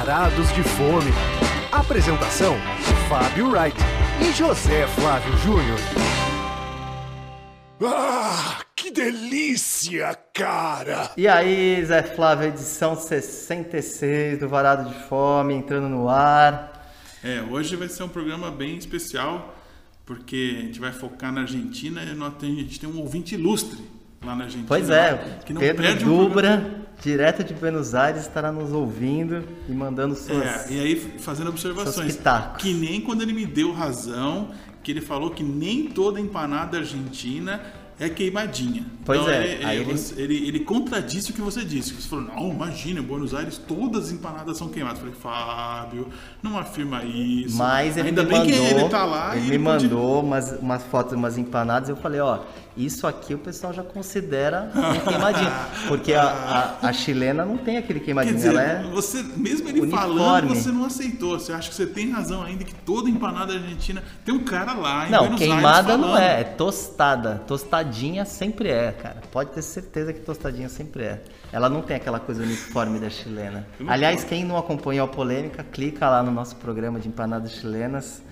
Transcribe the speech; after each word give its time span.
Varados 0.00 0.50
de 0.54 0.62
Fome. 0.62 1.10
Apresentação: 1.70 2.56
Fábio 3.06 3.50
Wright 3.50 3.76
e 4.26 4.32
José 4.32 4.86
Flávio 4.86 5.36
Júnior. 5.36 5.78
Ah, 7.82 8.62
que 8.74 8.90
delícia, 8.90 10.14
cara! 10.32 11.10
E 11.18 11.28
aí, 11.28 11.84
Zé 11.84 12.02
Flávio, 12.02 12.48
edição 12.48 12.96
66 12.96 14.38
do 14.38 14.48
Varado 14.48 14.88
de 14.88 14.94
Fome, 15.06 15.52
entrando 15.52 15.90
no 15.90 16.08
ar. 16.08 16.96
É, 17.22 17.42
hoje 17.42 17.76
vai 17.76 17.88
ser 17.90 18.02
um 18.02 18.08
programa 18.08 18.50
bem 18.50 18.78
especial, 18.78 19.54
porque 20.06 20.56
a 20.56 20.62
gente 20.62 20.80
vai 20.80 20.92
focar 20.92 21.30
na 21.30 21.42
Argentina 21.42 22.02
e 22.04 22.14
nós 22.14 22.36
tem, 22.38 22.54
a 22.54 22.62
gente 22.62 22.80
tem 22.80 22.88
um 22.88 23.00
ouvinte 23.00 23.34
ilustre 23.34 23.99
lá 24.24 24.36
na 24.36 24.44
Argentina. 24.44 24.68
Pois 24.68 24.90
é, 24.90 25.38
que 25.44 25.52
não 25.52 25.60
Pedro 25.60 25.82
perde 25.82 26.04
um 26.04 26.08
Dubra, 26.08 26.58
programa. 26.58 26.86
direto 27.02 27.44
de 27.44 27.54
Buenos 27.54 27.94
Aires, 27.94 28.22
estará 28.22 28.52
nos 28.52 28.72
ouvindo 28.72 29.44
e 29.68 29.72
mandando 29.72 30.14
suas... 30.14 30.70
É, 30.70 30.72
e 30.72 30.80
aí 30.80 30.96
fazendo 31.18 31.48
observações. 31.48 32.18
Que 32.58 32.72
nem 32.74 33.00
quando 33.00 33.22
ele 33.22 33.32
me 33.32 33.46
deu 33.46 33.72
razão, 33.72 34.50
que 34.82 34.90
ele 34.90 35.00
falou 35.00 35.30
que 35.30 35.42
nem 35.42 35.88
toda 35.88 36.20
empanada 36.20 36.78
argentina 36.78 37.60
é 38.00 38.08
queimadinha. 38.08 38.84
Pois 39.04 39.20
então, 39.20 39.32
é, 39.32 39.46
ele, 39.46 39.64
ele, 39.64 39.90
ele- 39.90 40.00
ele, 40.16 40.48
ele 40.48 40.60
contradisse 40.60 41.30
o 41.30 41.34
que 41.34 41.40
você 41.40 41.64
disse. 41.64 41.92
Você 41.94 42.08
falou, 42.08 42.24
não, 42.24 42.50
imagina, 42.50 43.00
em 43.00 43.02
Buenos 43.02 43.34
Aires 43.34 43.58
todas 43.58 44.06
as 44.06 44.12
empanadas 44.12 44.56
são 44.58 44.68
queimadas. 44.68 44.98
Eu 45.02 45.12
falei, 45.12 45.20
Fábio, 45.20 46.08
não 46.42 46.58
afirma 46.58 47.04
isso. 47.04 47.56
Mas 47.56 47.96
ele 47.96 48.08
Ainda 48.08 48.22
me 48.22 48.28
bem 48.30 48.38
mandou, 48.38 48.52
que 48.54 48.74
ele 48.74 48.88
tá 48.88 49.04
lá 49.04 49.36
ele 49.36 49.58
me 49.58 49.64
pode- 49.64 49.84
mandou 49.88 50.22
umas, 50.22 50.52
umas 50.60 50.82
fotos 50.84 51.12
de 51.12 51.16
umas 51.18 51.36
empanadas 51.38 51.88
e 51.88 51.92
eu 51.92 51.96
falei, 51.96 52.20
ó, 52.20 52.40
isso 52.76 53.06
aqui 53.06 53.34
o 53.34 53.38
pessoal 53.38 53.72
já 53.72 53.82
considera 53.82 54.70
queimadinha. 55.04 55.52
Porque 55.88 56.14
a, 56.14 56.76
a, 56.82 56.88
a 56.88 56.92
chilena 56.92 57.44
não 57.44 57.58
tem 57.58 57.76
aquele 57.76 58.00
queimadinho, 58.00 58.36
dizer, 58.36 58.48
ela 58.50 58.62
é... 58.62 58.82
você, 58.84 59.22
mesmo 59.36 59.68
ele 59.68 59.80
uniforme. 59.82 60.06
falando, 60.18 60.48
você 60.48 60.70
não 60.70 60.84
aceitou. 60.84 61.38
Você 61.38 61.52
acha 61.52 61.68
que 61.68 61.74
você 61.74 61.86
tem 61.86 62.10
razão 62.10 62.42
ainda 62.42 62.64
que 62.64 62.74
toda 62.74 63.10
empanada 63.10 63.52
argentina 63.52 64.02
tem 64.24 64.34
um 64.34 64.44
cara 64.44 64.72
lá 64.74 65.06
em 65.06 65.10
Não, 65.10 65.18
Buenos 65.20 65.38
queimada 65.38 65.92
Aires 65.92 66.00
não 66.00 66.08
falando. 66.14 66.22
é, 66.22 66.40
é 66.40 66.44
tostada. 66.44 67.42
Tostadinha 67.46 67.89
sempre 68.24 68.68
é, 68.70 68.92
cara. 68.92 69.20
Pode 69.30 69.50
ter 69.50 69.62
certeza 69.62 70.12
que 70.12 70.20
tostadinha 70.20 70.68
sempre 70.68 71.04
é. 71.04 71.22
Ela 71.52 71.68
não 71.68 71.82
tem 71.82 71.96
aquela 71.96 72.20
coisa 72.20 72.42
uniforme 72.42 72.98
da 72.98 73.10
chilena. 73.10 73.66
Aliás, 73.86 74.24
quem 74.24 74.44
não 74.44 74.56
acompanhou 74.56 75.04
a 75.06 75.08
polêmica, 75.08 75.64
clica 75.64 76.08
lá 76.08 76.22
no 76.22 76.30
nosso 76.30 76.56
programa 76.56 76.98
de 76.98 77.08
empanadas 77.08 77.52
chilenas 77.52 78.22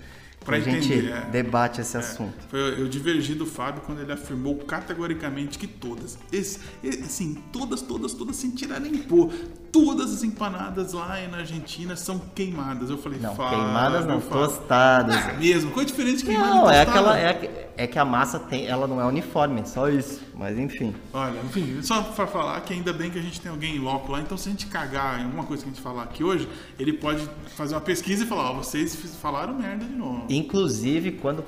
Gente 0.46 0.92
entender, 0.92 1.10
é. 1.12 1.20
debate 1.30 1.80
esse 1.82 1.94
É, 1.96 2.00
assunto. 2.00 2.32
foi, 2.48 2.80
eu 2.80 2.88
divergi 2.88 3.34
do 3.34 3.44
Fábio 3.44 3.82
quando 3.84 4.00
ele 4.00 4.10
afirmou 4.12 4.54
categoricamente 4.56 5.58
que 5.58 5.66
todas, 5.66 6.18
esse, 6.32 6.58
assim, 7.04 7.34
todas, 7.52 7.82
todas, 7.82 8.12
todas, 8.14 8.36
sem 8.36 8.50
tirar 8.52 8.80
nem 8.80 8.96
pôr, 8.96 9.30
todas 9.70 10.10
as 10.12 10.22
empanadas 10.22 10.94
lá 10.94 11.18
na 11.30 11.38
Argentina 11.38 11.94
são 11.96 12.18
queimadas. 12.34 12.88
Eu 12.88 12.96
falei, 12.96 13.18
Não, 13.20 13.34
Fábio, 13.36 13.58
queimadas 13.58 14.06
não, 14.06 14.20
Fábio. 14.22 14.46
tostadas. 14.46 15.16
É 15.28 15.32
mesmo, 15.34 15.70
qual 15.70 15.82
a 15.82 15.86
diferença 15.86 16.18
de 16.18 16.24
queimada 16.24 16.54
Não, 16.54 16.70
e 16.70 16.74
é 16.74 16.80
aquela. 16.80 17.18
É, 17.18 17.34
que- 17.34 17.50
é 17.76 17.86
que 17.86 17.98
a 17.98 18.04
massa 18.04 18.40
tem. 18.40 18.66
Ela 18.66 18.86
não 18.88 19.00
é 19.00 19.04
uniforme, 19.04 19.62
só 19.66 19.88
isso. 19.88 20.20
Mas 20.34 20.58
enfim. 20.58 20.94
Olha, 21.12 21.38
enfim, 21.44 21.80
só 21.82 22.02
pra 22.02 22.26
falar 22.26 22.60
que 22.62 22.72
ainda 22.72 22.92
bem 22.92 23.10
que 23.10 23.18
a 23.18 23.22
gente 23.22 23.40
tem 23.40 23.50
alguém 23.50 23.76
em 23.76 23.78
loco 23.78 24.10
lá, 24.12 24.20
então 24.20 24.36
se 24.38 24.48
a 24.48 24.52
gente 24.52 24.66
cagar 24.66 25.20
em 25.20 25.24
alguma 25.24 25.44
coisa 25.44 25.62
que 25.62 25.68
a 25.68 25.72
gente 25.72 25.82
falar 25.82 26.04
aqui 26.04 26.24
hoje, 26.24 26.48
ele 26.78 26.92
pode 26.92 27.28
fazer 27.56 27.74
uma 27.74 27.80
pesquisa 27.80 28.24
e 28.24 28.26
falar, 28.26 28.50
ó, 28.52 28.54
vocês 28.54 28.94
fiz- 28.96 29.14
falaram 29.16 29.54
merda 29.54 29.84
de 29.84 29.94
novo. 29.94 30.24
Inclusive, 30.38 31.12
quando 31.12 31.44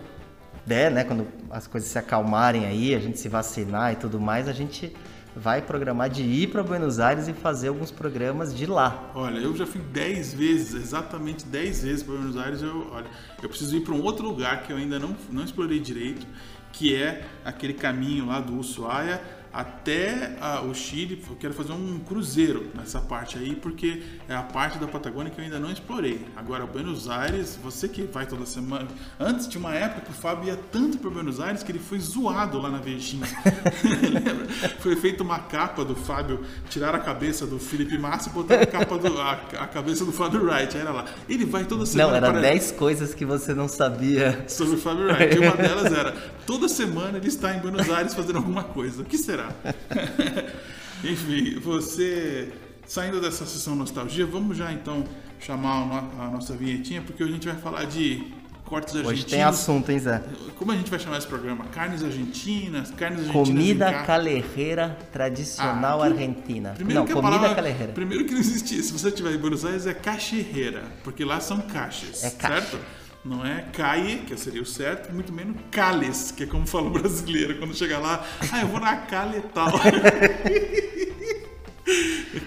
der, 0.67 0.91
né? 0.91 1.05
Quando 1.05 1.27
as 1.51 1.67
coisas 1.67 1.89
se 1.89 1.99
acalmarem 1.99 2.67
aí, 2.67 2.95
a 2.95 2.99
gente 2.99 3.19
se 3.19 3.29
vacinar 3.29 3.93
e 3.93 3.97
tudo 3.97 4.21
mais, 4.21 4.49
a 4.49 4.53
gente 4.53 4.93
vai 5.35 5.63
programar 5.63 6.11
de 6.11 6.23
ir 6.23 6.49
para 6.49 6.63
Buenos 6.63 6.99
Aires 6.99 7.29
e 7.29 7.33
fazer 7.33 7.69
alguns 7.69 7.91
programas 7.91 8.55
de 8.55 8.67
lá. 8.67 9.11
Olha, 9.15 9.39
eu 9.39 9.57
já 9.57 9.65
fui 9.65 9.81
10 9.81 10.35
vezes, 10.35 10.75
exatamente 10.75 11.47
10 11.47 11.83
vezes 11.85 12.03
para 12.03 12.15
Buenos 12.15 12.37
Aires. 12.37 12.63
Eu, 12.63 12.89
olha, 12.93 13.07
eu 13.43 13.49
preciso 13.49 13.77
ir 13.77 13.81
para 13.81 13.95
um 13.95 14.03
outro 14.03 14.27
lugar 14.27 14.63
que 14.63 14.73
eu 14.73 14.77
ainda 14.77 14.99
não, 14.99 15.17
não 15.31 15.45
explorei 15.45 15.79
direito, 15.79 16.27
que 16.73 16.95
é 16.95 17.25
aquele 17.45 17.75
caminho 17.75 18.27
lá 18.27 18.41
do 18.41 18.59
Ushuaia 18.59 19.21
até 19.53 20.37
ah, 20.41 20.61
o 20.63 20.75
Chile. 20.75 21.23
Eu 21.29 21.37
quero 21.37 21.55
fazer 21.55 21.73
um 21.73 21.99
cruzeiro 21.99 22.69
nessa 22.75 23.01
parte 23.01 23.39
aí, 23.39 23.55
porque 23.55 24.03
é 24.29 24.35
a 24.35 24.43
parte 24.43 24.79
da 24.79 24.87
Patagônia 24.87 25.31
que 25.31 25.41
eu 25.41 25.45
ainda 25.45 25.59
não 25.59 25.71
explorei. 25.71 26.25
Agora, 26.37 26.67
Buenos 26.67 27.09
Aires, 27.09 27.59
você 27.63 27.89
que 27.89 28.03
vai 28.03 28.27
toda 28.27 28.47
semana. 28.47 28.89
Antes 29.19 29.47
tinha 29.47 29.61
uma 29.61 29.75
época 29.75 30.03
que 30.03 30.11
o 30.11 30.15
Fábio 30.15 30.49
ia 30.49 30.57
tanto 30.71 30.99
para 30.99 31.11
Buenos 31.11 31.41
Aires 31.41 31.63
que 31.63 31.73
ele 31.73 31.79
foi 31.79 31.99
zoado 31.99 32.61
lá 32.61 32.71
na 32.71 32.79
Vejinha. 32.79 33.27
Lembra? 34.13 34.47
Foi 34.81 34.97
feita 34.97 35.23
uma 35.23 35.39
capa 35.39 35.85
do 35.85 35.95
Fábio, 35.95 36.45
tiraram 36.69 36.99
a 36.99 37.03
cabeça 37.03 37.47
do 37.47 37.59
Felipe 37.59 37.99
Massa 37.99 38.29
e 38.29 38.33
botaram 38.33 38.63
a, 38.63 38.67
capa 38.67 38.99
do, 38.99 39.21
a, 39.21 39.33
a 39.33 39.67
cabeça 39.67 40.05
do 40.05 40.13
Fábio 40.13 40.45
Wright. 40.45 40.77
Aí 40.77 40.83
era 40.83 40.93
lá. 40.93 41.05
Ele 41.29 41.45
vai 41.45 41.65
toda 41.65 41.85
semana 41.87 42.11
Não, 42.11 42.17
era 42.17 42.31
para- 42.31 42.41
10 42.41 42.73
coisas 42.73 43.15
que 43.15 43.25
você 43.25 43.55
não 43.55 43.69
sabia. 43.69 44.45
sobre 44.49 44.77
o 44.77 44.79
Fábio 44.79 45.07
Wright. 45.07 45.37
E 45.37 45.39
uma 45.39 45.57
delas 45.57 45.93
era: 45.93 46.13
toda 46.47 46.69
semana 46.69 47.19
ele 47.19 47.29
está 47.29 47.55
em 47.55 47.61
Buenos 47.61 47.89
Aires 47.91 48.15
fazendo 48.15 48.37
alguma 48.37 48.65
coisa. 48.65 49.03
O 49.03 49.05
que 49.05 49.19
será? 49.19 49.40
Enfim, 51.05 51.59
você. 51.61 52.53
Saindo 52.87 53.21
dessa 53.21 53.47
sessão 53.47 53.77
nostalgia, 53.77 54.27
vamos 54.27 54.57
já 54.57 54.73
então 54.73 55.05
chamar 55.39 56.09
a 56.19 56.29
nossa 56.29 56.55
vinhetinha, 56.57 57.01
porque 57.03 57.23
hoje 57.23 57.33
a 57.33 57.35
gente 57.37 57.47
vai 57.47 57.57
falar 57.57 57.85
de 57.85 58.25
cortes 58.65 58.95
argentinos. 58.97 59.23
Hoje 59.23 59.31
tem 59.31 59.43
assunto, 59.45 59.91
hein, 59.93 59.99
Zé? 60.01 60.21
Como 60.57 60.73
a 60.73 60.77
gente 60.77 60.91
vai 60.91 60.99
chamar 60.99 61.19
esse 61.19 61.27
programa? 61.29 61.67
Carnes 61.67 62.03
argentinas, 62.03 62.91
carnes 62.91 63.21
argentinas. 63.29 63.49
Comida 63.49 63.89
em 63.91 63.93
ca- 63.93 64.03
callejeira 64.03 64.99
tradicional 65.13 66.03
Ah, 66.03 66.07
que- 66.09 66.13
argentina. 66.15 66.71
Primeiro 66.71 67.01
não, 67.01 67.07
que 67.07 67.13
comida 67.13 67.31
palavra- 67.37 67.55
callejeira. 67.55 67.93
Primeiro 67.93 68.25
que 68.25 68.33
não 68.33 68.41
existe. 68.41 68.83
Se 68.83 68.93
você 68.93 69.09
estiver 69.09 69.33
em 69.35 69.39
Buenos 69.39 69.65
Aires, 69.65 69.87
é 69.87 69.95
cacherreira, 69.95 70.83
porque 71.05 71.25
lá 71.25 71.39
são 71.39 71.61
caixas, 71.61 72.25
É 72.25 72.31
caixa. 72.31 72.61
certo? 72.71 72.79
Não 73.23 73.45
é 73.45 73.63
calle, 73.73 74.19
que 74.27 74.35
seria 74.37 74.63
o 74.63 74.67
certo, 74.67 75.13
muito 75.13 75.31
menos 75.33 75.57
cales, 75.71 76.31
que 76.33 76.45
é 76.45 76.47
como 76.47 76.67
fala 76.67 76.87
o 76.87 76.91
brasileiro 76.91 77.59
quando 77.59 77.75
chega 77.75 77.99
lá. 77.99 78.25
Ah, 78.51 78.63
eu 78.63 78.69
vou 78.69 78.81
na 78.81 78.97
calle 78.97 79.39
e 79.39 79.43
tal. 79.43 79.69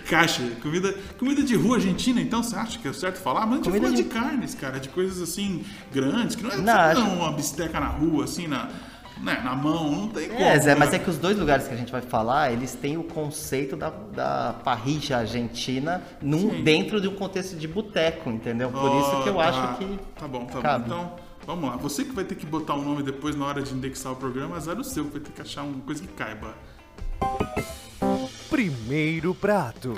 Caixa, 0.10 0.42
comida, 0.62 0.94
comida 1.18 1.44
de 1.44 1.56
rua 1.56 1.76
argentina, 1.76 2.22
então 2.22 2.42
você 2.42 2.56
acha 2.56 2.80
que 2.80 2.88
é 2.88 2.94
certo 2.94 3.18
falar? 3.22 3.46
Mas 3.46 3.54
a 3.54 3.56
gente 3.58 3.66
Comida 3.66 3.88
fala 3.88 3.96
de... 3.98 4.04
de- 4.04 4.10
carnes, 4.10 4.56
cara, 4.56 4.80
de 4.80 4.90
coisas 4.90 5.22
assim 5.22 5.64
grandes, 5.92 6.36
que 6.36 6.44
não 6.44 6.52
é 6.52 6.58
Não, 6.58 6.94
não, 6.94 7.16
uma 7.18 7.32
bisteca 7.34 7.80
na 7.80 7.88
rua, 7.88 8.24
assim, 8.24 8.48
na, 8.48 8.70
né, 9.24 9.42
na 9.44 9.56
mão, 9.56 9.90
não 9.90 10.08
tem 10.10 10.28
como. 10.28 10.42
É, 10.42 10.60
Zé, 10.60 10.76
mas 10.76 10.92
né? 10.92 10.98
é 10.98 11.00
que 11.00 11.10
os 11.10 11.18
dois 11.18 11.38
lugares 11.38 11.68
que 11.68 11.74
a 11.74 11.78
gente 11.78 11.92
vai 11.92 12.02
falar, 12.02 12.52
eles 12.52 12.74
têm 12.74 12.98
o 12.98 13.04
conceito 13.04 13.76
da, 13.76 13.90
da 13.90 14.56
parrilla 14.64 15.20
argentina 15.20 16.04
num, 16.22 16.52
Sim. 16.52 16.64
dentro 16.64 17.00
de 17.00 17.08
um 17.08 17.16
contexto 17.16 17.56
de 17.56 17.68
boteco, 17.68 18.30
entendeu? 18.30 18.70
Por 18.70 18.92
Ó, 18.92 19.00
isso 19.00 19.24
que 19.24 19.30
eu 19.30 19.36
tá. 19.36 19.50
acho 19.50 19.78
que. 19.78 20.00
Tá 20.20 20.28
bom, 20.28 20.46
tá 20.46 20.62
cabe. 20.62 20.90
bom. 20.90 20.96
Então, 20.96 21.16
vamos 21.48 21.70
lá. 21.70 21.78
Você 21.78 22.04
que 22.04 22.12
vai 22.12 22.26
ter 22.26 22.36
que 22.36 22.46
botar 22.46 22.76
o 22.76 22.82
nome 22.82 23.02
depois 23.02 23.36
na 23.36 23.46
hora 23.46 23.62
de 23.62 23.74
indexar 23.74 24.12
o 24.12 24.16
programa, 24.16 24.58
azar 24.58 24.78
o 24.78 24.84
seu, 24.84 25.06
que 25.06 25.12
vai 25.12 25.22
ter 25.22 25.32
que 25.32 25.42
achar 25.42 25.64
uma 25.64 25.80
coisa 25.82 26.02
que 26.02 26.14
caiba. 26.14 26.54
Primeiro 28.50 29.34
prato. 29.34 29.98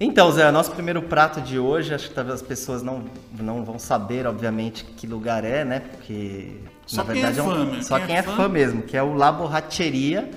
Então, 0.00 0.30
Zé, 0.30 0.48
nosso 0.52 0.70
primeiro 0.70 1.02
prato 1.02 1.40
de 1.40 1.58
hoje, 1.58 1.92
acho 1.92 2.08
que 2.08 2.14
talvez 2.14 2.36
as 2.36 2.46
pessoas 2.46 2.84
não, 2.84 3.04
não 3.32 3.64
vão 3.64 3.80
saber, 3.80 4.28
obviamente, 4.28 4.84
que 4.84 5.08
lugar 5.08 5.44
é, 5.44 5.64
né? 5.64 5.80
Porque, 5.80 6.52
Só 6.88 7.04
na 7.04 7.12
quem 7.12 7.22
verdade, 7.22 7.38
é 7.38 7.42
fã, 7.42 7.50
um, 7.60 7.64
né? 7.66 7.82
só 7.82 7.98
Quem 7.98 8.06
quem, 8.06 8.16
é 8.16 8.18
é, 8.18 8.22
fã- 8.22 8.48
mesmo, 8.48 8.82
que 8.82 8.96
é 8.96 9.02
o 9.02 9.12
La 9.14 9.30
Borracheria. 9.30 10.28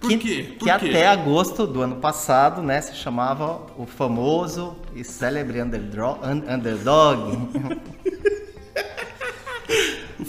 Por 0.00 0.08
que, 0.10 0.16
quê? 0.18 0.42
Por 0.58 0.64
que 0.68 0.78
quê? 0.78 0.88
até 0.88 1.06
agosto 1.08 1.66
do 1.66 1.82
ano 1.82 1.96
passado, 1.96 2.62
né, 2.62 2.80
se 2.80 2.94
chamava 2.94 3.66
o 3.76 3.84
famoso 3.84 4.76
e 4.94 5.04
célebre 5.04 5.60
underdro- 5.62 6.18
un- 6.22 6.54
underdog. 6.54 7.36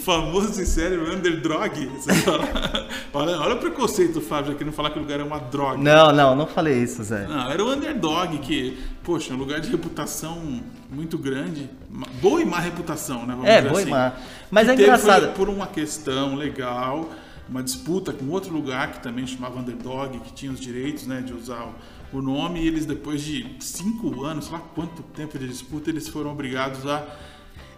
O 0.00 0.02
famoso 0.02 0.60
e 0.62 0.64
sério 0.64 1.12
underdog. 1.14 1.90
Olha, 3.12 3.38
olha 3.40 3.54
o 3.54 3.58
preconceito 3.58 4.14
do 4.14 4.20
Fábio 4.20 4.52
aqui, 4.52 4.64
não 4.64 4.72
falar 4.72 4.90
que 4.90 4.98
o 4.98 5.02
lugar 5.02 5.18
é 5.20 5.22
uma 5.24 5.38
droga. 5.38 5.76
não, 5.76 6.12
não, 6.12 6.36
não 6.36 6.46
falei 6.46 6.80
isso, 6.80 7.02
Zé. 7.02 7.26
Não, 7.26 7.50
era 7.50 7.62
o 7.62 7.72
underdog 7.72 8.38
que, 8.38 8.78
poxa, 9.02 9.34
um 9.34 9.36
lugar 9.36 9.60
de 9.60 9.68
reputação 9.68 10.62
muito 10.88 11.18
grande. 11.18 11.68
Boa 12.22 12.40
e 12.40 12.44
má 12.44 12.60
reputação, 12.60 13.26
né? 13.26 13.34
Vamos 13.34 13.46
É, 13.50 13.60
boa 13.62 13.80
e 13.80 13.82
assim. 13.82 13.90
má. 13.90 14.12
Mas 14.50 14.66
Que 14.66 14.70
é 14.72 14.74
engraçado. 14.74 15.34
Por 15.34 15.48
uma 15.48 15.66
questão 15.66 16.36
legal, 16.36 17.10
uma 17.48 17.62
disputa 17.62 18.12
com 18.12 18.28
outro 18.28 18.52
lugar 18.52 18.92
que 18.92 19.00
também 19.02 19.26
chamava 19.26 19.58
underdog, 19.58 20.18
que 20.20 20.32
tinha 20.32 20.52
os 20.52 20.60
direitos 20.60 21.06
né, 21.06 21.20
de 21.20 21.34
usar 21.34 21.72
o, 22.12 22.18
o 22.18 22.22
nome, 22.22 22.60
e 22.60 22.68
eles, 22.68 22.86
depois 22.86 23.22
de 23.22 23.56
cinco 23.58 24.24
anos, 24.24 24.44
sei 24.46 24.54
lá 24.54 24.60
quanto 24.74 25.02
tempo 25.02 25.36
de 25.36 25.48
disputa, 25.48 25.90
eles 25.90 26.08
foram 26.08 26.30
obrigados 26.30 26.86
a 26.86 27.04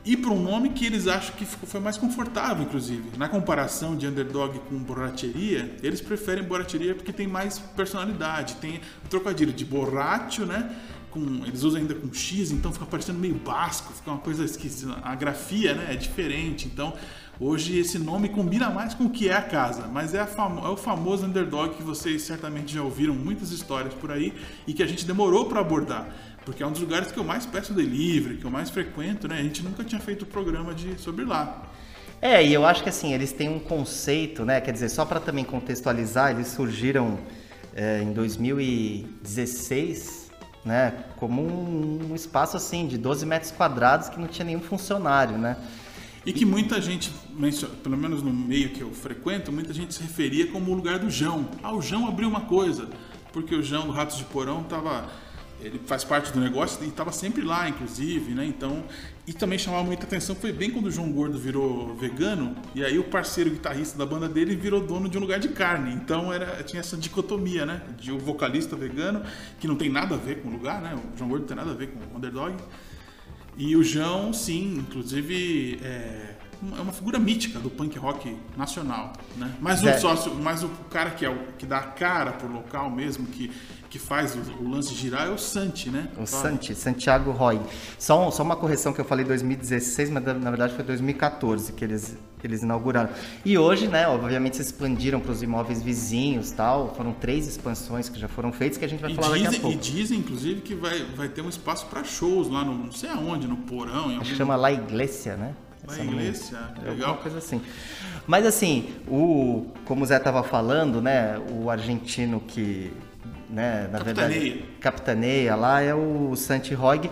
ir 0.04 0.16
para 0.16 0.30
um 0.30 0.42
nome 0.42 0.70
que 0.70 0.84
eles 0.84 1.06
acham 1.06 1.34
que 1.36 1.44
foi 1.44 1.80
mais 1.80 1.96
confortável, 1.96 2.64
inclusive. 2.64 3.16
Na 3.16 3.28
comparação 3.28 3.96
de 3.96 4.06
underdog 4.06 4.58
com 4.68 4.76
borracheria, 4.78 5.76
eles 5.82 6.00
preferem 6.00 6.42
borracheria 6.42 6.94
porque 6.94 7.12
tem 7.12 7.26
mais 7.26 7.58
personalidade. 7.58 8.56
Tem 8.56 8.80
o 9.04 9.08
trocadilho 9.08 9.52
de 9.52 9.64
borracho, 9.64 10.44
né? 10.44 10.74
Com, 11.10 11.44
eles 11.46 11.62
usam 11.62 11.80
ainda 11.80 11.94
com 11.94 12.12
X, 12.12 12.50
então 12.50 12.72
fica 12.72 12.86
parecendo 12.86 13.18
meio 13.18 13.34
basco, 13.34 13.92
fica 13.92 14.10
uma 14.10 14.20
coisa 14.20 14.44
esquisita. 14.44 14.98
A 15.02 15.14
grafia 15.14 15.74
né, 15.74 15.92
é 15.92 15.96
diferente, 15.96 16.66
então 16.66 16.94
Hoje 17.44 17.76
esse 17.76 17.98
nome 17.98 18.28
combina 18.28 18.70
mais 18.70 18.94
com 18.94 19.06
o 19.06 19.10
que 19.10 19.28
é 19.28 19.34
a 19.34 19.42
casa, 19.42 19.88
mas 19.88 20.14
é, 20.14 20.18
é 20.18 20.68
o 20.68 20.76
famoso 20.76 21.26
underdog 21.26 21.74
que 21.74 21.82
vocês 21.82 22.22
certamente 22.22 22.72
já 22.72 22.84
ouviram 22.84 23.16
muitas 23.16 23.50
histórias 23.50 23.92
por 23.94 24.12
aí 24.12 24.32
e 24.64 24.72
que 24.72 24.80
a 24.80 24.86
gente 24.86 25.04
demorou 25.04 25.46
para 25.46 25.58
abordar. 25.58 26.06
Porque 26.44 26.62
é 26.62 26.66
um 26.66 26.70
dos 26.70 26.80
lugares 26.80 27.10
que 27.10 27.18
eu 27.18 27.24
mais 27.24 27.44
peço 27.44 27.74
delivery, 27.74 28.36
que 28.36 28.44
eu 28.44 28.50
mais 28.50 28.70
frequento, 28.70 29.26
né? 29.26 29.40
A 29.40 29.42
gente 29.42 29.60
nunca 29.64 29.82
tinha 29.82 30.00
feito 30.00 30.24
programa 30.24 30.72
de, 30.72 30.96
sobre 31.00 31.24
lá. 31.24 31.64
É, 32.20 32.46
e 32.46 32.54
eu 32.54 32.64
acho 32.64 32.84
que 32.84 32.90
assim, 32.90 33.12
eles 33.12 33.32
têm 33.32 33.48
um 33.48 33.58
conceito, 33.58 34.44
né? 34.44 34.60
Quer 34.60 34.70
dizer, 34.70 34.88
só 34.88 35.04
para 35.04 35.18
também 35.18 35.44
contextualizar, 35.44 36.30
eles 36.30 36.46
surgiram 36.46 37.18
é, 37.74 38.02
em 38.02 38.12
2016, 38.12 40.30
né? 40.64 40.94
Como 41.16 41.42
um, 41.42 42.12
um, 42.12 42.14
espaço 42.14 42.56
assim, 42.56 42.86
de 42.86 42.96
12 42.96 43.26
metros 43.26 43.50
quadrados 43.50 44.08
que 44.08 44.20
não 44.20 44.28
tinha 44.28 44.44
nenhum 44.44 44.60
funcionário, 44.60 45.36
né? 45.36 45.56
E 46.24 46.32
que 46.32 46.44
muita 46.44 46.80
gente, 46.80 47.12
pelo 47.82 47.96
menos 47.96 48.22
no 48.22 48.32
meio 48.32 48.70
que 48.70 48.80
eu 48.80 48.92
frequento, 48.92 49.50
muita 49.50 49.72
gente 49.72 49.94
se 49.94 50.02
referia 50.02 50.46
como 50.46 50.70
o 50.70 50.74
lugar 50.74 50.98
do 50.98 51.10
Jão. 51.10 51.48
Ah, 51.62 51.74
o 51.74 51.82
Jão 51.82 52.06
abriu 52.06 52.28
uma 52.28 52.42
coisa, 52.42 52.88
porque 53.32 53.54
o 53.54 53.62
Jão 53.62 53.86
do 53.86 53.92
Ratos 53.92 54.16
de 54.16 54.24
Porão 54.24 54.60
estava 54.62 55.10
ele 55.64 55.80
faz 55.86 56.02
parte 56.02 56.32
do 56.32 56.40
negócio 56.40 56.84
e 56.84 56.88
estava 56.88 57.12
sempre 57.12 57.42
lá, 57.42 57.68
inclusive, 57.68 58.34
né? 58.34 58.44
Então, 58.44 58.84
e 59.26 59.32
também 59.32 59.58
chamava 59.58 59.84
muita 59.84 60.04
atenção 60.04 60.34
foi 60.34 60.52
bem 60.52 60.70
quando 60.70 60.86
o 60.86 60.90
João 60.90 61.10
Gordo 61.12 61.38
virou 61.38 61.94
vegano 61.94 62.56
e 62.74 62.84
aí 62.84 62.98
o 62.98 63.04
parceiro 63.04 63.50
guitarrista 63.50 63.96
da 63.96 64.04
banda 64.04 64.28
dele 64.28 64.56
virou 64.56 64.80
dono 64.80 65.08
de 65.08 65.16
um 65.16 65.20
lugar 65.20 65.38
de 65.38 65.48
carne. 65.48 65.94
Então 65.94 66.32
era 66.32 66.62
tinha 66.64 66.80
essa 66.80 66.96
dicotomia, 66.96 67.64
né? 67.64 67.82
De 67.98 68.10
o 68.10 68.16
um 68.16 68.18
vocalista 68.18 68.74
vegano 68.74 69.22
que 69.60 69.68
não 69.68 69.76
tem 69.76 69.88
nada 69.88 70.16
a 70.16 70.18
ver 70.18 70.42
com 70.42 70.48
o 70.48 70.52
lugar, 70.52 70.82
né? 70.82 70.94
O 70.94 71.16
João 71.16 71.30
Gordo 71.30 71.42
não 71.42 71.48
tem 71.48 71.56
nada 71.56 71.70
a 71.70 71.74
ver 71.74 71.88
com 71.88 72.14
o 72.14 72.16
underdog. 72.16 72.56
E 73.56 73.76
o 73.76 73.82
João, 73.82 74.32
sim, 74.32 74.78
inclusive 74.78 75.78
é, 75.82 76.34
é 76.78 76.80
uma 76.80 76.92
figura 76.92 77.18
mítica 77.18 77.58
do 77.58 77.68
punk 77.68 77.98
rock 77.98 78.36
nacional, 78.56 79.12
né? 79.36 79.52
Mas 79.60 79.82
o 79.82 79.88
é. 79.88 79.98
sócio, 79.98 80.34
mas 80.34 80.62
o 80.62 80.68
cara 80.90 81.10
que 81.10 81.24
é 81.24 81.30
o 81.30 81.38
que 81.58 81.66
dá 81.66 81.78
a 81.78 81.82
cara 81.82 82.32
pro 82.32 82.50
local 82.50 82.90
mesmo, 82.90 83.26
que 83.26 83.50
que 83.92 83.98
faz 83.98 84.34
o, 84.34 84.64
o, 84.64 84.70
lance 84.70 84.94
girar 84.94 85.26
é 85.26 85.30
o 85.30 85.36
Santi, 85.36 85.90
né? 85.90 86.08
O 86.16 86.24
Santi, 86.24 86.74
Santiago 86.74 87.30
Roy. 87.30 87.60
Só, 87.98 88.30
só 88.30 88.42
uma 88.42 88.56
correção 88.56 88.90
que 88.90 88.98
eu 88.98 89.04
falei 89.04 89.22
2016, 89.22 90.08
mas 90.08 90.24
na 90.24 90.48
verdade 90.48 90.74
foi 90.74 90.82
2014 90.82 91.74
que 91.74 91.84
eles, 91.84 92.16
eles 92.42 92.62
inauguraram. 92.62 93.10
E 93.44 93.58
hoje, 93.58 93.88
né, 93.88 94.08
obviamente 94.08 94.56
se 94.56 94.62
expandiram 94.62 95.20
para 95.20 95.32
os 95.32 95.42
imóveis 95.42 95.82
vizinhos 95.82 96.50
tal. 96.52 96.94
Foram 96.94 97.12
três 97.12 97.46
expansões 97.46 98.08
que 98.08 98.18
já 98.18 98.28
foram 98.28 98.50
feitas 98.50 98.78
que 98.78 98.84
a 98.86 98.88
gente 98.88 99.00
vai 99.00 99.10
e 99.10 99.14
falar 99.14 99.36
dizem, 99.36 99.44
daqui 99.44 99.56
a 99.58 99.60
pouco. 99.60 99.76
E 99.76 99.78
dizem, 99.78 100.18
inclusive, 100.20 100.62
que 100.62 100.74
vai, 100.74 101.04
vai 101.14 101.28
ter 101.28 101.42
um 101.42 101.50
espaço 101.50 101.84
para 101.88 102.02
shows 102.02 102.48
lá 102.48 102.64
no 102.64 102.72
não 102.72 102.92
sei 102.92 103.10
aonde, 103.10 103.46
no 103.46 103.58
porão. 103.58 104.10
Em 104.10 104.14
algum... 104.14 104.24
Chama 104.24 104.56
La 104.56 104.72
Iglesia, 104.72 105.36
né? 105.36 105.54
La 105.86 105.98
Iglesia, 105.98 106.58
legal. 106.78 107.10
Alguma 107.10 107.16
coisa 107.16 107.38
assim. 107.38 107.60
Mas 108.26 108.46
assim, 108.46 108.94
o, 109.08 109.66
como 109.84 110.04
o 110.04 110.06
Zé 110.06 110.16
estava 110.16 110.42
falando, 110.42 111.02
né, 111.02 111.40
o 111.50 111.68
argentino 111.68 112.40
que 112.40 112.92
né? 113.52 113.88
Na 113.92 113.98
capitaneia. 113.98 114.40
verdade, 114.40 114.64
capitaneia 114.80 115.54
lá 115.54 115.82
é 115.82 115.94
o 115.94 116.34
Santi 116.34 116.74
Rog. 116.74 117.10